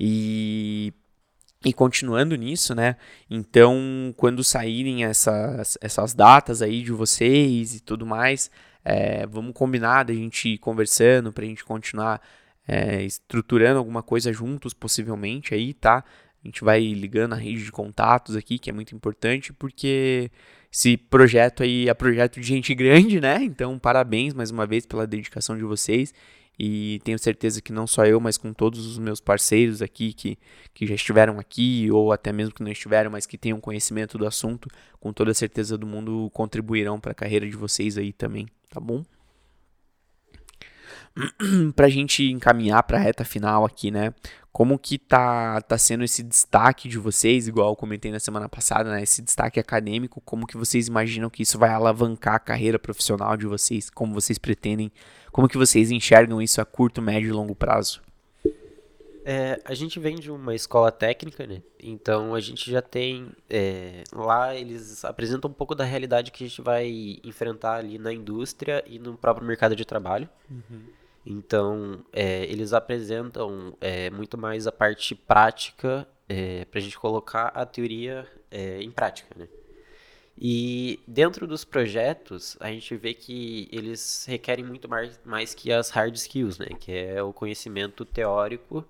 E 0.00 0.92
e 1.64 1.72
continuando 1.72 2.36
nisso, 2.36 2.74
né? 2.74 2.96
Então, 3.30 4.14
quando 4.16 4.44
saírem 4.44 5.04
essas, 5.04 5.78
essas 5.80 6.14
datas 6.14 6.60
aí 6.60 6.82
de 6.82 6.92
vocês 6.92 7.74
e 7.74 7.80
tudo 7.80 8.04
mais, 8.04 8.50
é, 8.84 9.26
vamos 9.26 9.54
combinar 9.54 10.04
da 10.04 10.12
gente 10.12 10.50
ir 10.50 10.58
conversando 10.58 11.32
para 11.32 11.44
a 11.44 11.48
gente 11.48 11.64
continuar 11.64 12.20
é, 12.68 13.02
estruturando 13.02 13.78
alguma 13.78 14.02
coisa 14.02 14.32
juntos, 14.32 14.74
possivelmente 14.74 15.54
aí, 15.54 15.72
tá? 15.72 16.04
A 16.44 16.46
gente 16.46 16.62
vai 16.62 16.80
ligando 16.80 17.32
a 17.32 17.36
rede 17.36 17.64
de 17.64 17.72
contatos 17.72 18.36
aqui, 18.36 18.58
que 18.58 18.68
é 18.68 18.72
muito 18.72 18.94
importante, 18.94 19.50
porque 19.52 20.30
esse 20.70 20.96
projeto 20.96 21.62
aí 21.62 21.88
é 21.88 21.94
projeto 21.94 22.38
de 22.38 22.46
gente 22.46 22.74
grande, 22.74 23.20
né? 23.20 23.42
Então, 23.42 23.78
parabéns 23.78 24.34
mais 24.34 24.50
uma 24.50 24.66
vez 24.66 24.84
pela 24.84 25.06
dedicação 25.06 25.56
de 25.56 25.64
vocês. 25.64 26.12
E 26.58 27.00
tenho 27.04 27.18
certeza 27.18 27.60
que 27.60 27.72
não 27.72 27.86
só 27.86 28.04
eu, 28.06 28.20
mas 28.20 28.36
com 28.36 28.52
todos 28.52 28.86
os 28.86 28.98
meus 28.98 29.20
parceiros 29.20 29.82
aqui 29.82 30.12
que, 30.12 30.38
que 30.72 30.86
já 30.86 30.94
estiveram 30.94 31.38
aqui, 31.38 31.90
ou 31.90 32.12
até 32.12 32.32
mesmo 32.32 32.54
que 32.54 32.62
não 32.62 32.70
estiveram, 32.70 33.10
mas 33.10 33.26
que 33.26 33.36
tenham 33.36 33.60
conhecimento 33.60 34.16
do 34.16 34.26
assunto, 34.26 34.68
com 35.00 35.12
toda 35.12 35.34
certeza 35.34 35.76
do 35.76 35.86
mundo 35.86 36.30
contribuirão 36.32 37.00
para 37.00 37.12
a 37.12 37.14
carreira 37.14 37.48
de 37.48 37.56
vocês 37.56 37.98
aí 37.98 38.12
também, 38.12 38.46
tá 38.70 38.78
bom? 38.80 39.04
pra 41.74 41.88
gente 41.88 42.30
encaminhar 42.30 42.82
para 42.82 42.98
a 42.98 43.00
reta 43.00 43.24
final 43.24 43.64
aqui, 43.64 43.90
né? 43.90 44.12
Como 44.52 44.78
que 44.78 44.98
tá, 44.98 45.60
tá 45.62 45.76
sendo 45.76 46.04
esse 46.04 46.22
destaque 46.22 46.88
de 46.88 46.96
vocês, 46.96 47.48
igual 47.48 47.70
eu 47.70 47.76
comentei 47.76 48.12
na 48.12 48.20
semana 48.20 48.48
passada, 48.48 48.90
né? 48.90 49.02
Esse 49.02 49.20
destaque 49.20 49.58
acadêmico, 49.58 50.20
como 50.20 50.46
que 50.46 50.56
vocês 50.56 50.86
imaginam 50.86 51.28
que 51.28 51.42
isso 51.42 51.58
vai 51.58 51.70
alavancar 51.70 52.34
a 52.36 52.38
carreira 52.38 52.78
profissional 52.78 53.36
de 53.36 53.46
vocês? 53.46 53.90
Como 53.90 54.14
vocês 54.14 54.38
pretendem, 54.38 54.92
como 55.32 55.48
que 55.48 55.58
vocês 55.58 55.90
enxergam 55.90 56.40
isso 56.40 56.60
a 56.60 56.64
curto, 56.64 57.02
médio 57.02 57.28
e 57.28 57.32
longo 57.32 57.54
prazo? 57.54 58.00
É, 59.26 59.58
a 59.64 59.72
gente 59.72 59.98
vem 59.98 60.16
de 60.16 60.30
uma 60.30 60.54
escola 60.54 60.92
técnica, 60.92 61.46
né? 61.46 61.62
Então 61.82 62.34
a 62.34 62.40
gente 62.40 62.70
já 62.70 62.82
tem. 62.82 63.30
É, 63.48 64.04
lá 64.12 64.54
eles 64.54 65.02
apresentam 65.04 65.50
um 65.50 65.54
pouco 65.54 65.74
da 65.74 65.82
realidade 65.82 66.30
que 66.30 66.44
a 66.44 66.46
gente 66.46 66.60
vai 66.60 67.18
enfrentar 67.24 67.76
ali 67.76 67.98
na 67.98 68.12
indústria 68.12 68.84
e 68.86 68.98
no 68.98 69.16
próprio 69.16 69.46
mercado 69.46 69.74
de 69.74 69.84
trabalho. 69.84 70.28
Uhum. 70.50 70.82
Então, 71.26 72.04
é, 72.12 72.44
eles 72.44 72.72
apresentam 72.72 73.76
é, 73.80 74.10
muito 74.10 74.36
mais 74.36 74.66
a 74.66 74.72
parte 74.72 75.14
prática 75.14 76.06
é, 76.28 76.64
para 76.66 76.78
a 76.78 76.82
gente 76.82 76.98
colocar 76.98 77.46
a 77.48 77.64
teoria 77.64 78.26
é, 78.50 78.82
em 78.82 78.90
prática, 78.90 79.34
né? 79.38 79.48
E 80.36 81.00
dentro 81.06 81.46
dos 81.46 81.64
projetos, 81.64 82.56
a 82.58 82.68
gente 82.68 82.96
vê 82.96 83.14
que 83.14 83.68
eles 83.70 84.24
requerem 84.28 84.64
muito 84.64 84.88
mais, 84.88 85.18
mais 85.24 85.54
que 85.54 85.72
as 85.72 85.90
hard 85.90 86.14
skills, 86.16 86.58
né? 86.58 86.66
Que 86.78 86.92
é 86.92 87.22
o 87.22 87.32
conhecimento 87.32 88.04
teórico 88.04 88.84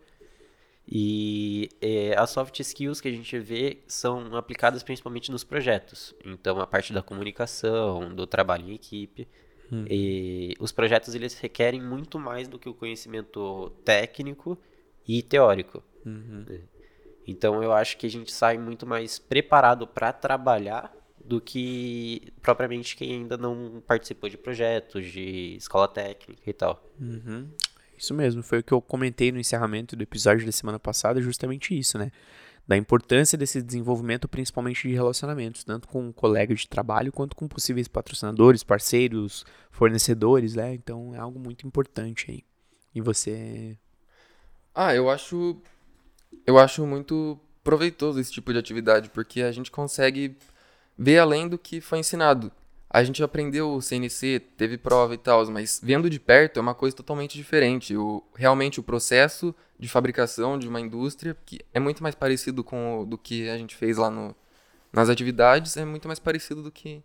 e 0.86 1.70
é, 1.80 2.14
as 2.16 2.30
soft 2.30 2.58
skills 2.60 3.00
que 3.00 3.08
a 3.08 3.10
gente 3.10 3.38
vê 3.38 3.78
são 3.86 4.36
aplicadas 4.36 4.82
principalmente 4.82 5.30
nos 5.30 5.44
projetos. 5.44 6.14
Então, 6.24 6.60
a 6.60 6.66
parte 6.66 6.92
da 6.92 7.02
comunicação, 7.02 8.14
do 8.14 8.26
trabalho 8.26 8.68
em 8.68 8.74
equipe. 8.74 9.28
Hum. 9.72 9.84
E 9.88 10.54
os 10.58 10.72
projetos 10.72 11.14
eles 11.14 11.38
requerem 11.38 11.82
muito 11.82 12.18
mais 12.18 12.48
do 12.48 12.58
que 12.58 12.68
o 12.68 12.74
conhecimento 12.74 13.70
técnico 13.84 14.58
e 15.06 15.22
teórico. 15.22 15.82
Uhum. 16.04 16.44
Né? 16.48 16.60
Então 17.26 17.62
eu 17.62 17.72
acho 17.72 17.96
que 17.96 18.06
a 18.06 18.10
gente 18.10 18.30
sai 18.32 18.58
muito 18.58 18.86
mais 18.86 19.18
preparado 19.18 19.86
para 19.86 20.12
trabalhar 20.12 20.94
do 21.24 21.40
que 21.40 22.32
propriamente 22.42 22.94
quem 22.96 23.12
ainda 23.12 23.36
não 23.36 23.82
participou 23.86 24.28
de 24.28 24.36
projetos, 24.36 25.06
de 25.10 25.56
escola 25.56 25.88
técnica 25.88 26.42
e 26.48 26.52
tal. 26.52 26.84
Uhum. 27.00 27.48
Isso 27.96 28.12
mesmo, 28.12 28.42
foi 28.42 28.58
o 28.58 28.62
que 28.62 28.72
eu 28.72 28.82
comentei 28.82 29.32
no 29.32 29.38
encerramento 29.38 29.96
do 29.96 30.02
episódio 30.02 30.44
da 30.44 30.52
semana 30.52 30.78
passada, 30.78 31.22
justamente 31.22 31.78
isso, 31.78 31.96
né? 31.96 32.10
Da 32.66 32.76
importância 32.76 33.36
desse 33.36 33.60
desenvolvimento, 33.62 34.26
principalmente 34.26 34.88
de 34.88 34.94
relacionamentos, 34.94 35.64
tanto 35.64 35.86
com 35.86 36.12
colegas 36.12 36.60
de 36.60 36.68
trabalho 36.68 37.12
quanto 37.12 37.36
com 37.36 37.46
possíveis 37.46 37.86
patrocinadores, 37.86 38.62
parceiros, 38.62 39.44
fornecedores, 39.70 40.54
né? 40.54 40.74
Então 40.74 41.14
é 41.14 41.18
algo 41.18 41.38
muito 41.38 41.66
importante 41.66 42.30
aí. 42.30 42.44
E 42.94 43.00
você? 43.00 43.76
Ah, 44.74 44.94
eu 44.94 45.10
acho, 45.10 45.60
eu 46.46 46.58
acho 46.58 46.86
muito 46.86 47.38
proveitoso 47.62 48.18
esse 48.18 48.32
tipo 48.32 48.52
de 48.52 48.58
atividade, 48.58 49.10
porque 49.10 49.42
a 49.42 49.52
gente 49.52 49.70
consegue 49.70 50.36
ver 50.96 51.18
além 51.18 51.48
do 51.48 51.58
que 51.58 51.80
foi 51.80 51.98
ensinado 51.98 52.50
a 52.94 53.02
gente 53.02 53.20
aprendeu 53.24 53.74
o 53.74 53.82
CNC, 53.82 54.40
teve 54.56 54.78
prova 54.78 55.14
e 55.14 55.18
tal, 55.18 55.44
mas 55.50 55.80
vendo 55.82 56.08
de 56.08 56.20
perto 56.20 56.58
é 56.58 56.62
uma 56.62 56.76
coisa 56.76 56.94
totalmente 56.94 57.36
diferente. 57.36 57.96
O, 57.96 58.22
realmente 58.36 58.78
o 58.78 58.84
processo 58.84 59.52
de 59.76 59.88
fabricação 59.88 60.56
de 60.56 60.68
uma 60.68 60.80
indústria, 60.80 61.36
que 61.44 61.58
é 61.74 61.80
muito 61.80 62.04
mais 62.04 62.14
parecido 62.14 62.62
com 62.62 63.00
o, 63.00 63.04
do 63.04 63.18
que 63.18 63.48
a 63.50 63.58
gente 63.58 63.74
fez 63.74 63.96
lá 63.96 64.08
no, 64.08 64.32
nas 64.92 65.08
atividades, 65.08 65.76
é 65.76 65.84
muito 65.84 66.06
mais 66.06 66.20
parecido 66.20 66.62
do 66.62 66.70
que. 66.70 67.02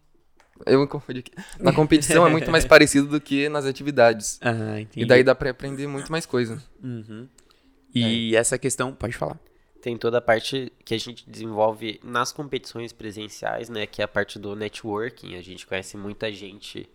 Eu 0.64 0.80
me 0.80 0.86
confundi 0.86 1.22
aqui. 1.22 1.32
Na 1.60 1.74
competição 1.74 2.28
é 2.28 2.30
muito 2.30 2.52
mais 2.52 2.66
parecido 2.70 3.08
do 3.08 3.20
que 3.20 3.50
nas 3.50 3.66
atividades. 3.66 4.38
Ah, 4.44 4.86
e 4.96 5.06
daí 5.08 5.24
dá 5.24 5.34
pra 5.34 5.50
aprender 5.50 5.88
muito 5.88 6.12
mais 6.12 6.24
coisa. 6.24 6.62
Uhum. 6.84 7.28
E 7.96 8.36
é. 8.36 8.38
essa 8.38 8.60
questão, 8.60 8.94
pode 8.94 9.18
falar 9.18 9.40
tem 9.82 9.98
toda 9.98 10.18
a 10.18 10.22
parte 10.22 10.72
que 10.84 10.94
a 10.94 10.98
gente 10.98 11.30
desenvolve 11.30 12.00
nas 12.04 12.32
competições 12.32 12.92
presenciais, 12.94 13.70
né? 13.70 13.86
Que 13.88 14.02
é 14.02 14.06
a 14.06 14.08
parte 14.08 14.38
do 14.38 14.56
networking. 14.56 15.36
A 15.36 15.42
gente 15.42 15.66
conhece 15.66 15.98
muita 15.98 16.32
gente, 16.32 16.90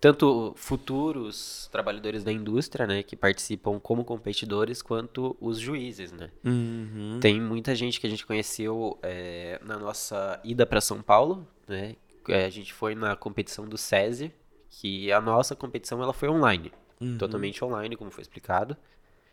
tanto 0.00 0.52
futuros 0.56 1.68
trabalhadores 1.70 2.24
da 2.24 2.32
indústria, 2.32 2.86
né? 2.86 3.02
Que 3.02 3.14
participam 3.14 3.78
como 3.78 4.04
competidores, 4.04 4.82
quanto 4.82 5.36
os 5.40 5.58
juízes, 5.58 6.12
né? 6.12 6.30
Uhum. 6.44 7.18
Tem 7.20 7.40
muita 7.40 7.74
gente 7.74 8.00
que 8.00 8.06
a 8.06 8.10
gente 8.10 8.26
conheceu 8.26 8.98
é, 9.02 9.60
na 9.62 9.78
nossa 9.78 10.40
ida 10.42 10.64
para 10.64 10.80
São 10.80 11.02
Paulo, 11.02 11.46
né? 11.68 11.96
É, 12.28 12.44
a 12.44 12.50
gente 12.50 12.72
foi 12.72 12.94
na 12.94 13.14
competição 13.14 13.68
do 13.68 13.78
SESI, 13.78 14.32
que 14.68 15.12
a 15.12 15.20
nossa 15.20 15.54
competição 15.54 16.02
ela 16.02 16.12
foi 16.12 16.28
online, 16.28 16.72
uhum. 17.00 17.18
totalmente 17.18 17.64
online, 17.64 17.96
como 17.96 18.10
foi 18.10 18.22
explicado. 18.22 18.76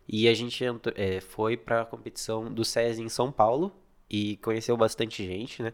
E 0.07 0.27
a 0.27 0.33
gente 0.33 0.63
é, 0.95 1.21
foi 1.21 1.55
para 1.55 1.81
a 1.81 1.85
competição 1.85 2.53
do 2.53 2.65
SESI 2.65 3.01
em 3.01 3.09
São 3.09 3.31
Paulo 3.31 3.73
e 4.09 4.37
conheceu 4.37 4.75
bastante 4.75 5.25
gente, 5.25 5.63
né? 5.63 5.73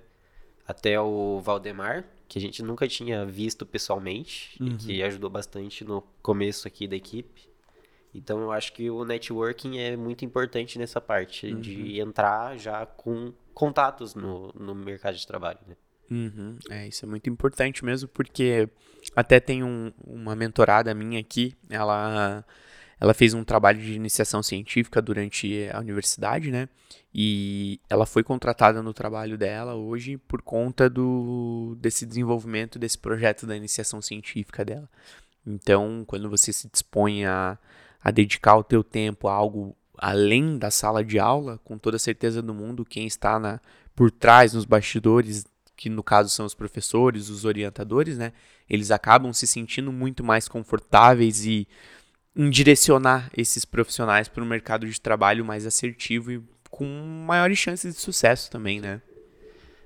Até 0.67 0.99
o 0.99 1.39
Valdemar, 1.39 2.05
que 2.27 2.37
a 2.37 2.41
gente 2.41 2.61
nunca 2.61 2.87
tinha 2.87 3.25
visto 3.25 3.65
pessoalmente 3.65 4.55
uhum. 4.61 4.67
e 4.67 4.77
que 4.77 5.03
ajudou 5.03 5.29
bastante 5.29 5.83
no 5.83 6.01
começo 6.21 6.67
aqui 6.67 6.87
da 6.87 6.95
equipe. 6.95 7.49
Então 8.13 8.39
eu 8.39 8.51
acho 8.51 8.73
que 8.73 8.89
o 8.89 9.03
networking 9.03 9.79
é 9.79 9.97
muito 9.97 10.23
importante 10.23 10.77
nessa 10.77 11.01
parte 11.01 11.47
uhum. 11.47 11.59
de 11.59 11.99
entrar 11.99 12.57
já 12.57 12.85
com 12.85 13.33
contatos 13.53 14.15
no, 14.15 14.51
no 14.53 14.73
mercado 14.75 15.15
de 15.15 15.25
trabalho, 15.25 15.59
né? 15.67 15.75
Uhum. 16.09 16.57
É, 16.69 16.87
isso 16.87 17.05
é 17.05 17.07
muito 17.07 17.29
importante 17.29 17.85
mesmo, 17.85 18.07
porque 18.09 18.67
até 19.15 19.39
tem 19.39 19.63
um, 19.63 19.91
uma 20.03 20.35
mentorada 20.35 20.93
minha 20.93 21.19
aqui, 21.19 21.55
ela, 21.69 22.43
ela 22.99 23.13
fez 23.13 23.33
um 23.33 23.43
trabalho 23.43 23.79
de 23.79 23.93
iniciação 23.93 24.43
científica 24.43 25.01
durante 25.01 25.69
a 25.71 25.79
universidade, 25.79 26.51
né? 26.51 26.67
E 27.13 27.79
ela 27.89 28.05
foi 28.05 28.23
contratada 28.23 28.83
no 28.83 28.93
trabalho 28.93 29.37
dela 29.37 29.73
hoje 29.73 30.17
por 30.17 30.41
conta 30.41 30.89
do, 30.89 31.75
desse 31.79 32.05
desenvolvimento 32.05 32.77
desse 32.77 32.97
projeto 32.97 33.47
da 33.47 33.55
iniciação 33.55 34.01
científica 34.01 34.65
dela. 34.65 34.89
Então, 35.45 36.03
quando 36.05 36.29
você 36.29 36.51
se 36.51 36.69
dispõe 36.69 37.25
a, 37.25 37.57
a 38.03 38.11
dedicar 38.11 38.57
o 38.57 38.63
teu 38.63 38.83
tempo 38.83 39.27
a 39.27 39.33
algo 39.33 39.75
além 39.97 40.57
da 40.57 40.69
sala 40.69 41.03
de 41.03 41.19
aula, 41.19 41.59
com 41.63 41.77
toda 41.77 41.99
certeza 41.99 42.41
do 42.41 42.53
mundo, 42.53 42.85
quem 42.85 43.07
está 43.07 43.39
na, 43.39 43.59
por 43.95 44.11
trás, 44.11 44.53
nos 44.53 44.65
bastidores, 44.65 45.45
que 45.75 45.89
no 45.89 46.03
caso 46.03 46.29
são 46.29 46.45
os 46.45 46.53
professores, 46.53 47.29
os 47.29 47.45
orientadores, 47.45 48.17
né? 48.17 48.33
Eles 48.69 48.91
acabam 48.91 49.33
se 49.33 49.47
sentindo 49.47 49.91
muito 49.91 50.23
mais 50.23 50.47
confortáveis 50.47 51.45
e 51.45 51.67
em 52.35 52.49
direcionar 52.49 53.29
esses 53.35 53.65
profissionais 53.65 54.27
para 54.27 54.43
um 54.43 54.47
mercado 54.47 54.87
de 54.87 54.99
trabalho 54.99 55.43
mais 55.43 55.65
assertivo 55.65 56.31
e 56.31 56.41
com 56.69 56.85
maiores 57.25 57.57
chances 57.57 57.95
de 57.95 58.01
sucesso 58.01 58.49
também, 58.49 58.79
né? 58.79 59.01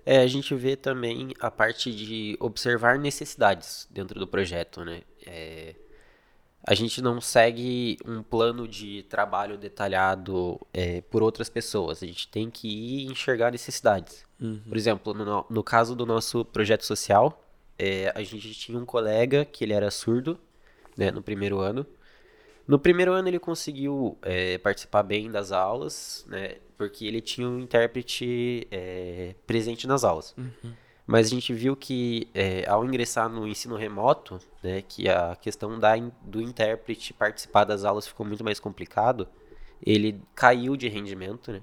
É, 0.05 0.17
a 0.17 0.27
gente 0.27 0.53
vê 0.53 0.75
também 0.75 1.33
a 1.39 1.49
parte 1.49 1.93
de 1.93 2.35
observar 2.39 2.99
necessidades 2.99 3.87
dentro 3.89 4.19
do 4.19 4.27
projeto, 4.27 4.83
né? 4.83 5.01
É, 5.25 5.75
a 6.65 6.73
gente 6.73 7.01
não 7.01 7.19
segue 7.19 7.97
um 8.05 8.23
plano 8.23 8.67
de 8.67 9.03
trabalho 9.03 9.57
detalhado 9.57 10.59
é, 10.73 11.01
por 11.01 11.21
outras 11.21 11.49
pessoas. 11.49 12.01
A 12.01 12.05
gente 12.05 12.27
tem 12.29 12.49
que 12.49 12.67
ir 12.67 13.11
enxergar 13.11 13.51
necessidades. 13.51 14.25
Uhum. 14.39 14.61
Por 14.67 14.77
exemplo, 14.77 15.13
no, 15.13 15.45
no, 15.49 15.63
caso 15.63 15.93
do 15.93 16.05
nosso 16.05 16.45
projeto 16.45 16.85
social, 16.85 17.43
é, 17.77 18.11
a 18.15 18.23
gente 18.23 18.53
tinha 18.53 18.79
um 18.79 18.85
colega 18.85 19.43
que 19.43 19.63
ele 19.63 19.73
era 19.73 19.91
surdo 19.91 20.39
né, 20.97 21.11
no 21.11 21.21
primeiro 21.21 21.59
ano. 21.59 21.85
No 22.67 22.79
primeiro 22.79 23.11
ano 23.11 23.27
ele 23.27 23.39
conseguiu 23.39 24.17
é, 24.21 24.57
participar 24.57 25.03
bem 25.03 25.29
das 25.29 25.51
aulas, 25.51 26.25
né, 26.27 26.57
porque 26.77 27.05
ele 27.05 27.21
tinha 27.21 27.47
um 27.47 27.59
intérprete 27.59 28.67
é, 28.71 29.35
presente 29.45 29.85
nas 29.85 30.03
aulas. 30.03 30.33
Uhum. 30.37 30.73
Mas 31.05 31.27
a 31.27 31.29
gente 31.31 31.53
viu 31.53 31.75
que 31.75 32.29
é, 32.33 32.65
ao 32.67 32.85
ingressar 32.85 33.27
no 33.27 33.45
ensino 33.45 33.75
remoto, 33.75 34.39
né, 34.63 34.81
que 34.81 35.09
a 35.09 35.35
questão 35.35 35.77
da, 35.77 35.97
do 36.21 36.41
intérprete 36.41 37.13
participar 37.13 37.65
das 37.65 37.83
aulas 37.83 38.07
ficou 38.07 38.25
muito 38.25 38.43
mais 38.43 38.59
complicado, 38.59 39.27
ele 39.85 40.21
caiu 40.33 40.77
de 40.77 40.87
rendimento, 40.87 41.51
né? 41.51 41.61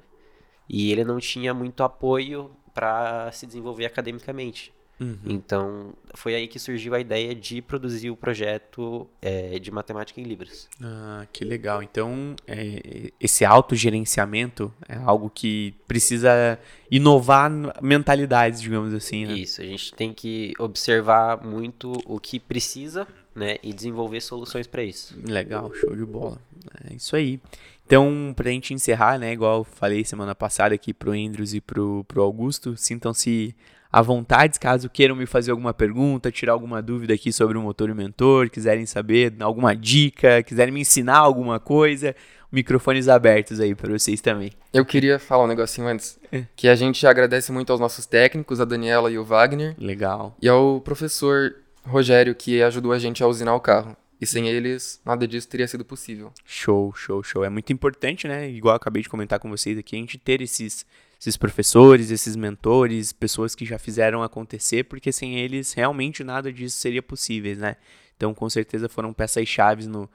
E 0.68 0.92
ele 0.92 1.04
não 1.04 1.18
tinha 1.18 1.54
muito 1.54 1.82
apoio 1.82 2.54
para 2.74 3.32
se 3.32 3.46
desenvolver 3.46 3.86
academicamente. 3.86 4.72
Uhum. 5.00 5.18
Então, 5.24 5.94
foi 6.14 6.34
aí 6.34 6.46
que 6.46 6.58
surgiu 6.58 6.94
a 6.94 7.00
ideia 7.00 7.34
de 7.34 7.62
produzir 7.62 8.10
o 8.10 8.16
projeto 8.16 9.08
é, 9.22 9.58
de 9.58 9.70
matemática 9.70 10.20
em 10.20 10.24
Libras. 10.24 10.68
Ah, 10.82 11.26
que 11.32 11.42
legal. 11.42 11.82
Então, 11.82 12.36
é, 12.46 13.10
esse 13.18 13.42
autogerenciamento 13.44 14.72
é 14.86 14.96
algo 14.96 15.30
que 15.30 15.74
precisa 15.88 16.58
inovar 16.90 17.50
mentalidades, 17.80 18.60
digamos 18.60 18.92
assim, 18.92 19.24
né? 19.24 19.32
Isso, 19.32 19.62
a 19.62 19.64
gente 19.64 19.94
tem 19.94 20.12
que 20.12 20.52
observar 20.58 21.42
muito 21.42 21.92
o 22.04 22.20
que 22.20 22.38
precisa 22.38 23.08
né, 23.34 23.56
e 23.62 23.72
desenvolver 23.72 24.20
soluções 24.20 24.66
para 24.66 24.82
isso. 24.82 25.16
Legal, 25.24 25.72
show 25.74 25.96
de 25.96 26.04
bola. 26.04 26.38
É 26.84 26.94
isso 26.94 27.16
aí. 27.16 27.40
Então, 27.86 28.34
pra 28.36 28.50
gente 28.50 28.74
encerrar, 28.74 29.18
né, 29.18 29.32
igual 29.32 29.60
eu 29.60 29.64
falei 29.64 30.04
semana 30.04 30.34
passada 30.34 30.74
aqui 30.74 30.92
pro 30.92 31.12
Andrews 31.12 31.54
e 31.54 31.60
pro, 31.60 32.04
pro 32.04 32.22
Augusto, 32.22 32.76
sintam-se 32.76 33.54
à 33.92 34.00
vontade, 34.00 34.58
caso 34.60 34.88
queiram 34.88 35.16
me 35.16 35.26
fazer 35.26 35.50
alguma 35.50 35.74
pergunta, 35.74 36.30
tirar 36.30 36.52
alguma 36.52 36.80
dúvida 36.80 37.14
aqui 37.14 37.32
sobre 37.32 37.58
o 37.58 37.62
motor 37.62 37.90
e 37.90 37.94
mentor, 37.94 38.48
quiserem 38.48 38.86
saber 38.86 39.34
alguma 39.40 39.74
dica, 39.74 40.42
quiserem 40.42 40.72
me 40.72 40.80
ensinar 40.80 41.18
alguma 41.18 41.58
coisa, 41.58 42.14
microfones 42.52 43.08
abertos 43.08 43.58
aí 43.58 43.74
para 43.74 43.90
vocês 43.90 44.20
também. 44.20 44.52
Eu 44.72 44.84
queria 44.84 45.18
falar 45.18 45.44
um 45.44 45.48
negocinho 45.48 45.88
antes, 45.88 46.18
é. 46.30 46.44
que 46.54 46.68
a 46.68 46.74
gente 46.74 47.04
agradece 47.06 47.50
muito 47.50 47.72
aos 47.72 47.80
nossos 47.80 48.06
técnicos, 48.06 48.60
a 48.60 48.64
Daniela 48.64 49.10
e 49.10 49.18
o 49.18 49.24
Wagner. 49.24 49.74
Legal. 49.78 50.36
E 50.40 50.48
ao 50.48 50.80
professor 50.80 51.56
Rogério, 51.84 52.34
que 52.34 52.62
ajudou 52.62 52.92
a 52.92 52.98
gente 52.98 53.22
a 53.22 53.26
usinar 53.26 53.54
o 53.54 53.60
carro. 53.60 53.96
E 54.20 54.26
sem 54.26 54.48
eles, 54.48 55.00
nada 55.02 55.26
disso 55.26 55.48
teria 55.48 55.66
sido 55.66 55.82
possível. 55.82 56.30
Show, 56.44 56.92
show, 56.94 57.22
show. 57.22 57.42
É 57.42 57.48
muito 57.48 57.72
importante, 57.72 58.28
né? 58.28 58.50
Igual 58.50 58.74
eu 58.74 58.76
acabei 58.76 59.02
de 59.02 59.08
comentar 59.08 59.38
com 59.38 59.48
vocês 59.48 59.78
aqui, 59.78 59.96
a 59.96 59.98
gente 59.98 60.18
ter 60.18 60.42
esses 60.42 60.84
esses 61.20 61.36
professores, 61.36 62.10
esses 62.10 62.34
mentores, 62.34 63.12
pessoas 63.12 63.54
que 63.54 63.66
já 63.66 63.78
fizeram 63.78 64.22
acontecer, 64.22 64.84
porque 64.84 65.12
sem 65.12 65.38
eles 65.38 65.74
realmente 65.74 66.24
nada 66.24 66.50
disso 66.50 66.78
seria 66.78 67.02
possível, 67.02 67.54
né? 67.56 67.76
Então, 68.16 68.32
com 68.32 68.48
certeza 68.48 68.88
foram 68.88 69.12
peças 69.12 69.46
chaves 69.46 69.86
no, 69.86 70.08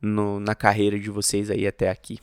no, 0.00 0.38
na 0.38 0.54
carreira 0.54 0.98
de 0.98 1.10
vocês 1.10 1.50
aí 1.50 1.66
até 1.66 1.90
aqui. 1.90 2.20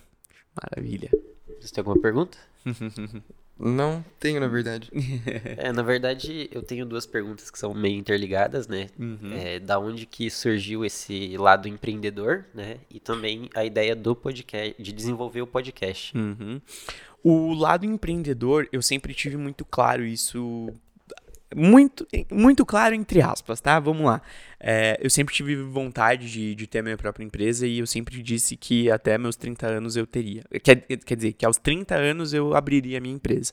Maravilha. 0.56 1.12
Você 1.60 1.74
tem 1.74 1.82
alguma 1.82 2.02
pergunta? 2.02 2.38
Não 3.59 4.03
tenho, 4.19 4.39
na 4.39 4.47
verdade. 4.47 4.89
é, 5.57 5.71
na 5.71 5.83
verdade, 5.83 6.49
eu 6.51 6.63
tenho 6.63 6.85
duas 6.85 7.05
perguntas 7.05 7.51
que 7.51 7.59
são 7.59 7.73
meio 7.73 7.97
interligadas, 7.97 8.67
né? 8.67 8.87
Uhum. 8.97 9.33
É, 9.33 9.59
da 9.59 9.77
onde 9.77 10.05
que 10.05 10.29
surgiu 10.29 10.83
esse 10.83 11.37
lado 11.37 11.67
empreendedor, 11.67 12.45
né? 12.53 12.77
E 12.89 12.99
também 12.99 13.49
a 13.53 13.63
ideia 13.63 13.95
do 13.95 14.15
podcast, 14.15 14.81
de 14.81 14.91
desenvolver 14.91 15.41
o 15.41 15.47
podcast. 15.47 16.17
Uhum. 16.17 16.59
O 17.23 17.53
lado 17.53 17.85
empreendedor, 17.85 18.67
eu 18.71 18.81
sempre 18.81 19.13
tive 19.13 19.37
muito 19.37 19.63
claro 19.63 20.03
isso. 20.03 20.73
Muito, 21.55 22.07
muito 22.31 22.65
claro, 22.65 22.95
entre 22.95 23.21
aspas, 23.21 23.59
tá? 23.59 23.79
Vamos 23.79 24.05
lá. 24.05 24.21
É, 24.59 24.97
eu 25.01 25.09
sempre 25.09 25.33
tive 25.33 25.55
vontade 25.55 26.31
de, 26.31 26.55
de 26.55 26.67
ter 26.67 26.79
a 26.79 26.83
minha 26.83 26.97
própria 26.97 27.25
empresa 27.25 27.67
e 27.67 27.79
eu 27.79 27.87
sempre 27.87 28.21
disse 28.21 28.55
que 28.55 28.89
até 28.89 29.17
meus 29.17 29.35
30 29.35 29.67
anos 29.67 29.97
eu 29.97 30.07
teria. 30.07 30.43
Quer, 30.63 30.77
quer 30.77 31.15
dizer, 31.15 31.33
que 31.33 31.45
aos 31.45 31.57
30 31.57 31.95
anos 31.95 32.33
eu 32.33 32.55
abriria 32.55 32.97
a 32.97 33.01
minha 33.01 33.15
empresa. 33.15 33.51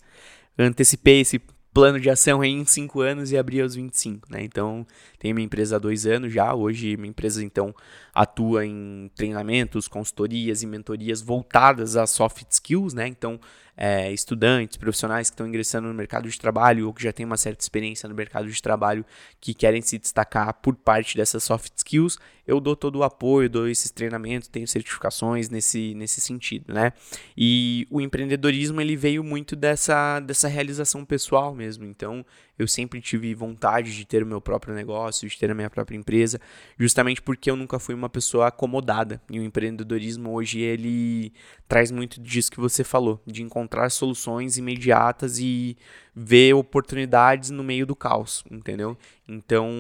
Eu 0.57 0.67
antecipei 0.67 1.21
esse 1.21 1.41
plano 1.73 2.01
de 2.01 2.11
ação 2.11 2.43
em 2.43 2.65
5 2.65 3.01
anos 3.01 3.31
e 3.31 3.39
abri 3.39 3.61
aos 3.61 3.75
25, 3.75 4.33
né? 4.33 4.43
Então, 4.43 4.87
tenho 5.19 5.35
minha 5.35 5.45
empresa 5.45 5.77
há 5.77 5.79
dois 5.79 6.07
anos 6.07 6.33
já. 6.33 6.55
Hoje, 6.55 6.97
minha 6.97 7.11
empresa, 7.11 7.43
então, 7.45 7.75
atua 8.15 8.67
em 8.67 9.11
treinamentos, 9.15 9.87
consultorias 9.87 10.63
e 10.63 10.67
mentorias 10.67 11.21
voltadas 11.21 11.97
a 11.97 12.07
soft 12.07 12.47
skills, 12.51 12.95
né? 12.95 13.07
Então, 13.07 13.39
é, 13.81 14.13
estudantes, 14.13 14.77
profissionais 14.77 15.31
que 15.31 15.35
estão 15.35 15.47
ingressando 15.47 15.87
no 15.87 15.95
mercado 15.95 16.29
de 16.29 16.37
trabalho 16.37 16.89
ou 16.89 16.93
que 16.93 17.05
já 17.05 17.13
têm 17.13 17.25
uma 17.25 17.37
certa 17.37 17.63
experiência 17.63 18.09
no 18.09 18.15
mercado 18.15 18.51
de 18.51 18.61
trabalho 18.61 19.07
que 19.41 19.55
querem 19.55 19.81
se 19.81 19.97
destacar 19.99 20.53
por 20.55 20.75
parte 20.75 21.17
dessas 21.17 21.45
soft 21.45 21.73
skills, 21.77 22.19
eu 22.49 22.61
dou 22.61 22.75
todo 22.75 22.97
o 22.97 23.03
apoio, 23.05 23.49
dou 23.49 23.69
esses 23.69 23.91
treinamentos, 23.91 24.49
tenho 24.49 24.67
certificações 24.67 25.51
nesse, 25.51 25.95
nesse 25.95 26.19
sentido, 26.19 26.73
né? 26.73 26.95
E 27.37 27.87
o 27.91 28.01
empreendedorismo 28.01 28.81
ele 28.81 28.97
veio 28.97 29.23
muito 29.23 29.55
dessa, 29.55 30.19
dessa 30.19 30.49
realização 30.49 31.05
pessoal 31.05 31.55
mesmo. 31.55 31.85
Então, 31.85 32.25
eu 32.59 32.67
sempre 32.67 33.03
tive 33.03 33.35
vontade 33.35 33.95
de 33.95 34.05
ter 34.07 34.23
o 34.23 34.27
meu 34.27 34.41
próprio 34.41 34.75
negócio, 34.75 35.29
de 35.29 35.39
ter 35.39 35.51
a 35.51 35.55
minha 35.55 35.69
própria 35.69 35.97
empresa, 35.97 36.41
justamente 36.79 37.21
porque 37.21 37.51
eu 37.51 37.55
nunca 37.55 37.79
fui 37.79 37.95
uma 37.95 38.09
pessoa 38.09 38.49
acomodada. 38.49 39.21
E 39.31 39.39
o 39.39 39.45
empreendedorismo 39.45 40.33
hoje 40.33 40.61
ele 40.61 41.35
traz 41.69 41.91
muito 41.91 42.19
disso 42.19 42.51
que 42.51 42.59
você 42.59 42.83
falou, 42.83 43.21
de 43.27 43.43
encontrar 43.43 43.68
soluções 43.91 44.57
imediatas 44.57 45.39
e 45.39 45.77
ver 46.15 46.55
oportunidades 46.55 47.51
no 47.51 47.63
meio 47.63 47.87
do 47.87 47.95
caos, 47.95 48.45
entendeu? 48.51 48.97
Então, 49.27 49.71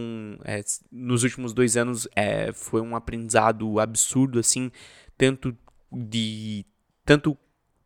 é, 0.44 0.62
nos 0.90 1.24
últimos 1.24 1.52
dois 1.52 1.76
anos 1.76 2.06
é, 2.14 2.52
foi 2.52 2.80
um 2.80 2.94
aprendizado 2.94 3.80
absurdo, 3.80 4.38
assim, 4.38 4.70
tanto 5.16 5.56
de 5.90 6.64
tanto 7.04 7.36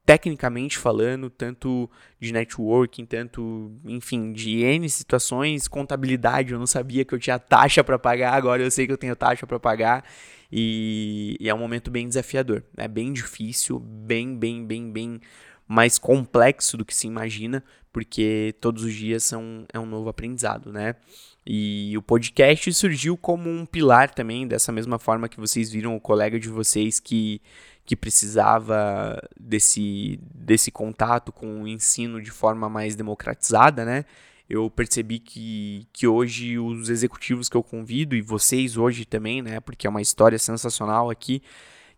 tecnicamente 0.04 0.78
falando, 0.78 1.30
tanto 1.30 1.88
de 2.18 2.32
networking, 2.32 3.06
tanto, 3.06 3.70
enfim, 3.84 4.32
de 4.32 4.62
N 4.62 4.88
situações, 4.88 5.68
contabilidade, 5.68 6.52
eu 6.52 6.58
não 6.58 6.66
sabia 6.66 7.04
que 7.04 7.14
eu 7.14 7.18
tinha 7.18 7.38
taxa 7.38 7.84
para 7.84 7.98
pagar, 7.98 8.34
agora 8.34 8.62
eu 8.62 8.70
sei 8.70 8.86
que 8.86 8.92
eu 8.92 8.98
tenho 8.98 9.14
taxa 9.14 9.46
para 9.46 9.60
pagar 9.60 10.04
e, 10.50 11.36
e, 11.40 11.48
é 11.48 11.54
um 11.54 11.58
momento 11.58 11.90
bem 11.90 12.08
desafiador, 12.08 12.64
é 12.76 12.88
bem 12.88 13.12
difícil, 13.12 13.78
bem, 13.78 14.36
bem, 14.36 14.66
bem, 14.66 14.92
bem 14.92 15.20
mais 15.66 15.98
complexo 15.98 16.76
do 16.76 16.84
que 16.84 16.94
se 16.94 17.06
imagina, 17.06 17.62
porque 17.92 18.54
todos 18.60 18.84
os 18.84 18.94
dias 18.94 19.24
são, 19.24 19.66
é 19.72 19.78
um 19.78 19.86
novo 19.86 20.08
aprendizado, 20.08 20.72
né? 20.72 20.96
E 21.44 21.96
o 21.96 22.02
podcast 22.02 22.72
surgiu 22.72 23.16
como 23.16 23.50
um 23.50 23.66
pilar 23.66 24.14
também, 24.14 24.46
dessa 24.46 24.70
mesma 24.70 24.98
forma 24.98 25.28
que 25.28 25.40
vocês 25.40 25.70
viram 25.70 25.96
o 25.96 26.00
colega 26.00 26.38
de 26.38 26.48
vocês 26.48 27.00
que, 27.00 27.42
que 27.84 27.96
precisava 27.96 29.20
desse, 29.38 30.20
desse 30.32 30.70
contato 30.70 31.32
com 31.32 31.62
o 31.62 31.68
ensino 31.68 32.22
de 32.22 32.30
forma 32.30 32.68
mais 32.68 32.94
democratizada, 32.94 33.84
né? 33.84 34.04
Eu 34.48 34.70
percebi 34.70 35.18
que, 35.18 35.86
que 35.92 36.06
hoje 36.06 36.58
os 36.58 36.88
executivos 36.88 37.48
que 37.48 37.56
eu 37.56 37.62
convido, 37.62 38.14
e 38.14 38.20
vocês 38.20 38.76
hoje 38.76 39.04
também, 39.04 39.42
né? 39.42 39.60
Porque 39.60 39.86
é 39.86 39.90
uma 39.90 40.02
história 40.02 40.38
sensacional 40.38 41.10
aqui, 41.10 41.42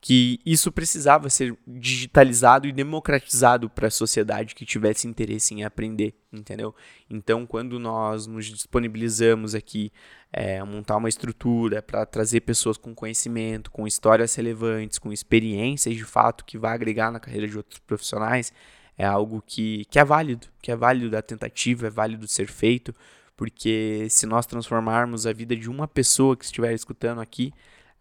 que 0.05 0.39
isso 0.45 0.71
precisava 0.71 1.31
ser 1.31 1.57
digitalizado 1.67 2.69
e 2.69 2.73
democratizado 2.73 3.71
para 3.71 3.87
a 3.89 3.91
sociedade 3.91 4.55
que 4.55 4.67
tivesse 4.67 5.09
interesse 5.09 5.55
em 5.55 5.65
aprender, 5.65 6.13
entendeu? 6.31 6.75
Então, 7.09 7.47
quando 7.47 7.79
nós 7.79 8.27
nos 8.27 8.45
disponibilizamos 8.45 9.55
aqui 9.55 9.91
é, 10.31 10.59
a 10.59 10.67
montar 10.67 10.99
uma 10.99 11.09
estrutura 11.09 11.81
para 11.81 12.05
trazer 12.05 12.43
pessoas 12.43 12.77
com 12.77 12.95
conhecimento, 12.95 13.71
com 13.71 13.87
histórias 13.87 14.35
relevantes, 14.35 14.99
com 14.99 15.11
experiências 15.11 15.97
de 15.97 16.05
fato 16.05 16.45
que 16.45 16.59
vai 16.59 16.75
agregar 16.75 17.11
na 17.11 17.19
carreira 17.19 17.49
de 17.49 17.57
outros 17.57 17.79
profissionais, 17.79 18.53
é 18.99 19.07
algo 19.07 19.43
que, 19.47 19.87
que 19.87 19.99
é 19.99 20.05
válido, 20.05 20.49
que 20.61 20.71
é 20.71 20.77
válido 20.77 21.09
da 21.09 21.23
tentativa, 21.23 21.87
é 21.87 21.91
válido 21.91 22.29
ser 22.29 22.47
feito, 22.47 22.95
porque 23.35 24.07
se 24.11 24.27
nós 24.27 24.45
transformarmos 24.45 25.27
a 25.27 25.33
vida 25.33 25.57
de 25.57 25.71
uma 25.71 25.89
pessoa 25.89 26.37
que 26.37 26.45
estiver 26.45 26.75
escutando 26.75 27.23
aqui, 27.23 27.55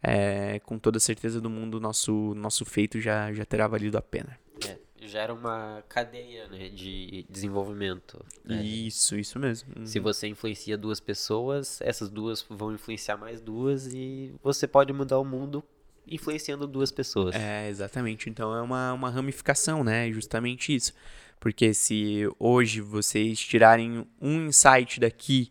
é, 0.04 0.60
com 0.60 0.78
toda 0.78 1.00
certeza 1.00 1.40
do 1.40 1.50
mundo, 1.50 1.80
nosso, 1.80 2.36
nosso 2.36 2.66
feito 2.66 3.00
já, 3.00 3.32
já 3.32 3.46
terá 3.46 3.66
valido 3.68 3.98
a 3.98 4.02
pena. 4.02 4.38
É, 4.68 4.78
gera 5.08 5.34
uma 5.34 5.82
cadeia 5.88 6.48
né, 6.50 6.68
de 6.68 7.26
desenvolvimento. 7.30 8.24
Né? 8.44 8.62
Isso, 8.62 9.18
isso 9.18 9.40
mesmo. 9.40 9.70
Uhum. 9.78 9.86
Se 9.86 10.00
você 10.00 10.28
influencia 10.28 10.78
duas 10.78 11.00
pessoas, 11.00 11.80
essas 11.82 12.10
duas 12.10 12.46
vão 12.50 12.74
influenciar 12.74 13.16
mais 13.16 13.40
duas 13.40 13.88
e 13.94 14.36
você 14.44 14.68
pode 14.68 14.92
mudar 14.92 15.20
o 15.20 15.26
mundo 15.26 15.64
influenciando 16.06 16.68
duas 16.68 16.92
pessoas. 16.92 17.34
É, 17.34 17.70
exatamente. 17.70 18.30
Então 18.30 18.54
é 18.54 18.62
uma, 18.62 18.92
uma 18.92 19.10
ramificação, 19.10 19.86
né? 19.86 20.12
Justamente 20.12 20.76
isso. 20.76 20.94
Porque 21.40 21.74
se 21.74 22.24
hoje 22.38 22.82
vocês 22.82 23.40
tirarem 23.40 24.06
um 24.22 24.48
insight 24.48 25.00
daqui 25.00 25.50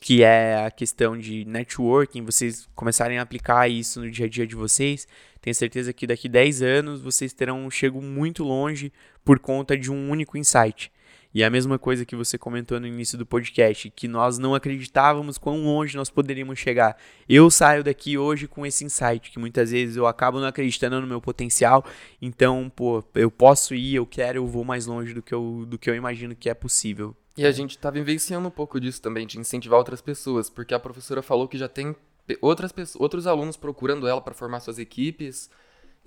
que 0.00 0.22
é 0.22 0.64
a 0.64 0.70
questão 0.70 1.16
de 1.16 1.44
networking, 1.44 2.24
vocês 2.24 2.66
começarem 2.74 3.18
a 3.18 3.22
aplicar 3.22 3.68
isso 3.68 4.00
no 4.00 4.10
dia 4.10 4.24
a 4.24 4.28
dia 4.28 4.46
de 4.46 4.56
vocês, 4.56 5.06
tenho 5.42 5.54
certeza 5.54 5.92
que 5.92 6.06
daqui 6.06 6.26
10 6.26 6.62
anos 6.62 7.02
vocês 7.02 7.34
terão 7.34 7.66
um 7.66 7.70
chego 7.70 8.00
muito 8.00 8.42
longe 8.42 8.90
por 9.22 9.38
conta 9.38 9.76
de 9.76 9.92
um 9.92 10.10
único 10.10 10.38
insight. 10.38 10.90
E 11.32 11.44
a 11.44 11.50
mesma 11.50 11.78
coisa 11.78 12.04
que 12.04 12.16
você 12.16 12.36
comentou 12.36 12.80
no 12.80 12.88
início 12.88 13.16
do 13.16 13.24
podcast, 13.24 13.88
que 13.90 14.08
nós 14.08 14.36
não 14.36 14.52
acreditávamos 14.52 15.38
quão 15.38 15.62
longe 15.62 15.96
nós 15.96 16.10
poderíamos 16.10 16.58
chegar. 16.58 16.96
Eu 17.28 17.48
saio 17.50 17.84
daqui 17.84 18.18
hoje 18.18 18.48
com 18.48 18.66
esse 18.66 18.84
insight, 18.84 19.30
que 19.30 19.38
muitas 19.38 19.70
vezes 19.70 19.96
eu 19.96 20.08
acabo 20.08 20.40
não 20.40 20.48
acreditando 20.48 21.00
no 21.00 21.06
meu 21.06 21.20
potencial, 21.20 21.84
então, 22.20 22.72
pô, 22.74 23.04
eu 23.14 23.30
posso 23.30 23.76
ir, 23.76 23.94
eu 23.94 24.06
quero, 24.06 24.38
eu 24.38 24.46
vou 24.46 24.64
mais 24.64 24.86
longe 24.86 25.14
do 25.14 25.22
que 25.22 25.32
eu, 25.32 25.64
do 25.68 25.78
que 25.78 25.88
eu 25.88 25.94
imagino 25.94 26.34
que 26.34 26.50
é 26.50 26.54
possível. 26.54 27.14
E 27.40 27.46
a 27.46 27.50
gente 27.50 27.78
tá 27.78 27.90
vivenciando 27.90 28.48
um 28.48 28.50
pouco 28.50 28.78
disso 28.78 29.00
também, 29.00 29.26
de 29.26 29.40
incentivar 29.40 29.78
outras 29.78 30.02
pessoas, 30.02 30.50
porque 30.50 30.74
a 30.74 30.78
professora 30.78 31.22
falou 31.22 31.48
que 31.48 31.56
já 31.56 31.70
tem 31.70 31.96
outras 32.38 32.70
pessoas, 32.70 33.00
outros 33.00 33.26
alunos 33.26 33.56
procurando 33.56 34.06
ela 34.06 34.20
para 34.20 34.34
formar 34.34 34.60
suas 34.60 34.78
equipes, 34.78 35.48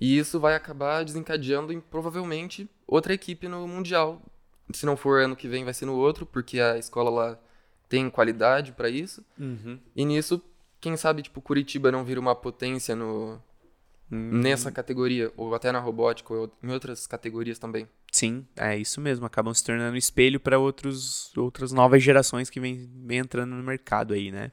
e 0.00 0.16
isso 0.16 0.38
vai 0.38 0.54
acabar 0.54 1.04
desencadeando 1.04 1.72
em 1.72 1.80
provavelmente 1.80 2.70
outra 2.86 3.12
equipe 3.12 3.48
no 3.48 3.66
mundial. 3.66 4.22
Se 4.72 4.86
não 4.86 4.96
for 4.96 5.20
ano 5.20 5.34
que 5.34 5.48
vem, 5.48 5.64
vai 5.64 5.74
ser 5.74 5.86
no 5.86 5.96
outro, 5.96 6.24
porque 6.24 6.60
a 6.60 6.78
escola 6.78 7.10
lá 7.10 7.38
tem 7.88 8.08
qualidade 8.08 8.70
para 8.70 8.88
isso. 8.88 9.24
Uhum. 9.36 9.80
E 9.96 10.04
nisso, 10.04 10.40
quem 10.80 10.96
sabe, 10.96 11.22
tipo, 11.22 11.42
Curitiba 11.42 11.90
não 11.90 12.04
vira 12.04 12.20
uma 12.20 12.36
potência 12.36 12.94
no, 12.94 13.42
Hum. 14.12 14.40
nessa 14.40 14.70
categoria, 14.70 15.32
ou 15.36 15.54
até 15.54 15.72
na 15.72 15.80
robótica, 15.80 16.32
ou 16.32 16.52
em 16.62 16.70
outras 16.70 17.06
categorias 17.06 17.58
também. 17.58 17.88
Sim, 18.12 18.46
é 18.56 18.76
isso 18.76 19.00
mesmo. 19.00 19.26
Acabam 19.26 19.52
se 19.52 19.64
tornando 19.64 19.96
espelho 19.96 20.38
para 20.38 20.58
outras 20.58 21.32
novas 21.72 22.02
gerações 22.02 22.48
que 22.50 22.60
vêm 22.60 22.88
vem 23.04 23.18
entrando 23.18 23.54
no 23.54 23.62
mercado 23.62 24.14
aí, 24.14 24.30
né? 24.30 24.52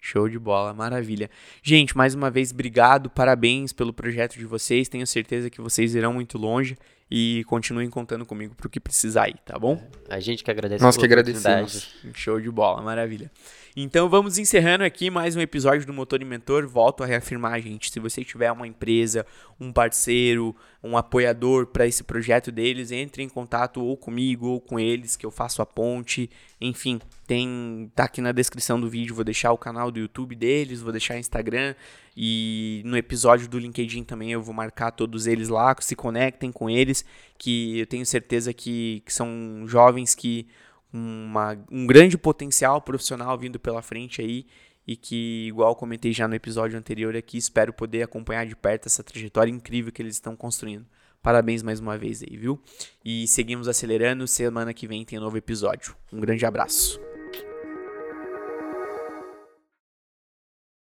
Show 0.00 0.28
de 0.28 0.38
bola, 0.38 0.74
maravilha. 0.74 1.30
Gente, 1.62 1.96
mais 1.96 2.14
uma 2.14 2.30
vez, 2.30 2.52
obrigado, 2.52 3.08
parabéns 3.08 3.72
pelo 3.72 3.92
projeto 3.92 4.36
de 4.38 4.44
vocês. 4.44 4.88
Tenho 4.88 5.06
certeza 5.06 5.48
que 5.48 5.62
vocês 5.62 5.94
irão 5.94 6.12
muito 6.12 6.36
longe 6.36 6.76
e 7.10 7.42
continuem 7.46 7.88
contando 7.88 8.26
comigo 8.26 8.54
para 8.54 8.66
o 8.66 8.70
que 8.70 8.80
precisar 8.80 9.24
aí, 9.24 9.34
tá 9.46 9.58
bom? 9.58 9.82
A 10.08 10.20
gente 10.20 10.44
que 10.44 10.50
agradece. 10.50 10.82
Nós 10.82 10.96
que 10.96 11.04
agradecemos. 11.04 11.94
Show 12.12 12.40
de 12.40 12.50
bola, 12.50 12.82
maravilha. 12.82 13.30
Então 13.76 14.08
vamos 14.08 14.38
encerrando 14.38 14.84
aqui 14.84 15.10
mais 15.10 15.34
um 15.34 15.40
episódio 15.40 15.84
do 15.84 15.92
Motor 15.92 16.22
e 16.22 16.24
Mentor. 16.24 16.64
Volto 16.68 17.02
a 17.02 17.06
reafirmar, 17.06 17.60
gente, 17.60 17.90
se 17.90 17.98
você 17.98 18.24
tiver 18.24 18.52
uma 18.52 18.68
empresa, 18.68 19.26
um 19.58 19.72
parceiro, 19.72 20.54
um 20.80 20.96
apoiador 20.96 21.66
para 21.66 21.84
esse 21.84 22.04
projeto 22.04 22.52
deles, 22.52 22.92
entre 22.92 23.24
em 23.24 23.28
contato 23.28 23.82
ou 23.82 23.96
comigo 23.96 24.46
ou 24.46 24.60
com 24.60 24.78
eles 24.78 25.16
que 25.16 25.26
eu 25.26 25.30
faço 25.32 25.60
a 25.60 25.66
ponte. 25.66 26.30
Enfim, 26.60 27.00
tem 27.26 27.90
tá 27.96 28.04
aqui 28.04 28.20
na 28.20 28.30
descrição 28.30 28.80
do 28.80 28.88
vídeo, 28.88 29.12
vou 29.12 29.24
deixar 29.24 29.50
o 29.50 29.58
canal 29.58 29.90
do 29.90 29.98
YouTube 29.98 30.36
deles, 30.36 30.80
vou 30.80 30.92
deixar 30.92 31.16
o 31.16 31.18
Instagram 31.18 31.74
e 32.16 32.80
no 32.84 32.96
episódio 32.96 33.48
do 33.48 33.58
LinkedIn 33.58 34.04
também 34.04 34.30
eu 34.30 34.40
vou 34.40 34.54
marcar 34.54 34.92
todos 34.92 35.26
eles 35.26 35.48
lá, 35.48 35.74
se 35.80 35.96
conectem 35.96 36.52
com 36.52 36.70
eles, 36.70 37.04
que 37.36 37.80
eu 37.80 37.86
tenho 37.88 38.06
certeza 38.06 38.54
que, 38.54 39.02
que 39.04 39.12
são 39.12 39.64
jovens 39.66 40.14
que 40.14 40.46
uma, 40.94 41.58
um 41.70 41.86
grande 41.86 42.16
potencial 42.16 42.80
profissional 42.80 43.36
vindo 43.36 43.58
pela 43.58 43.82
frente 43.82 44.22
aí 44.22 44.46
e 44.86 44.96
que, 44.96 45.46
igual 45.48 45.74
comentei 45.74 46.12
já 46.12 46.28
no 46.28 46.34
episódio 46.34 46.78
anterior 46.78 47.16
aqui, 47.16 47.36
espero 47.38 47.72
poder 47.72 48.02
acompanhar 48.02 48.46
de 48.46 48.54
perto 48.54 48.86
essa 48.86 49.02
trajetória 49.02 49.50
incrível 49.50 49.90
que 49.90 50.00
eles 50.00 50.14
estão 50.14 50.36
construindo. 50.36 50.86
Parabéns 51.22 51.62
mais 51.62 51.80
uma 51.80 51.96
vez 51.96 52.22
aí, 52.22 52.36
viu? 52.36 52.60
E 53.02 53.26
seguimos 53.26 53.66
acelerando. 53.66 54.28
Semana 54.28 54.74
que 54.74 54.86
vem 54.86 55.06
tem 55.06 55.18
um 55.18 55.22
novo 55.22 55.38
episódio. 55.38 55.96
Um 56.12 56.20
grande 56.20 56.44
abraço. 56.44 57.00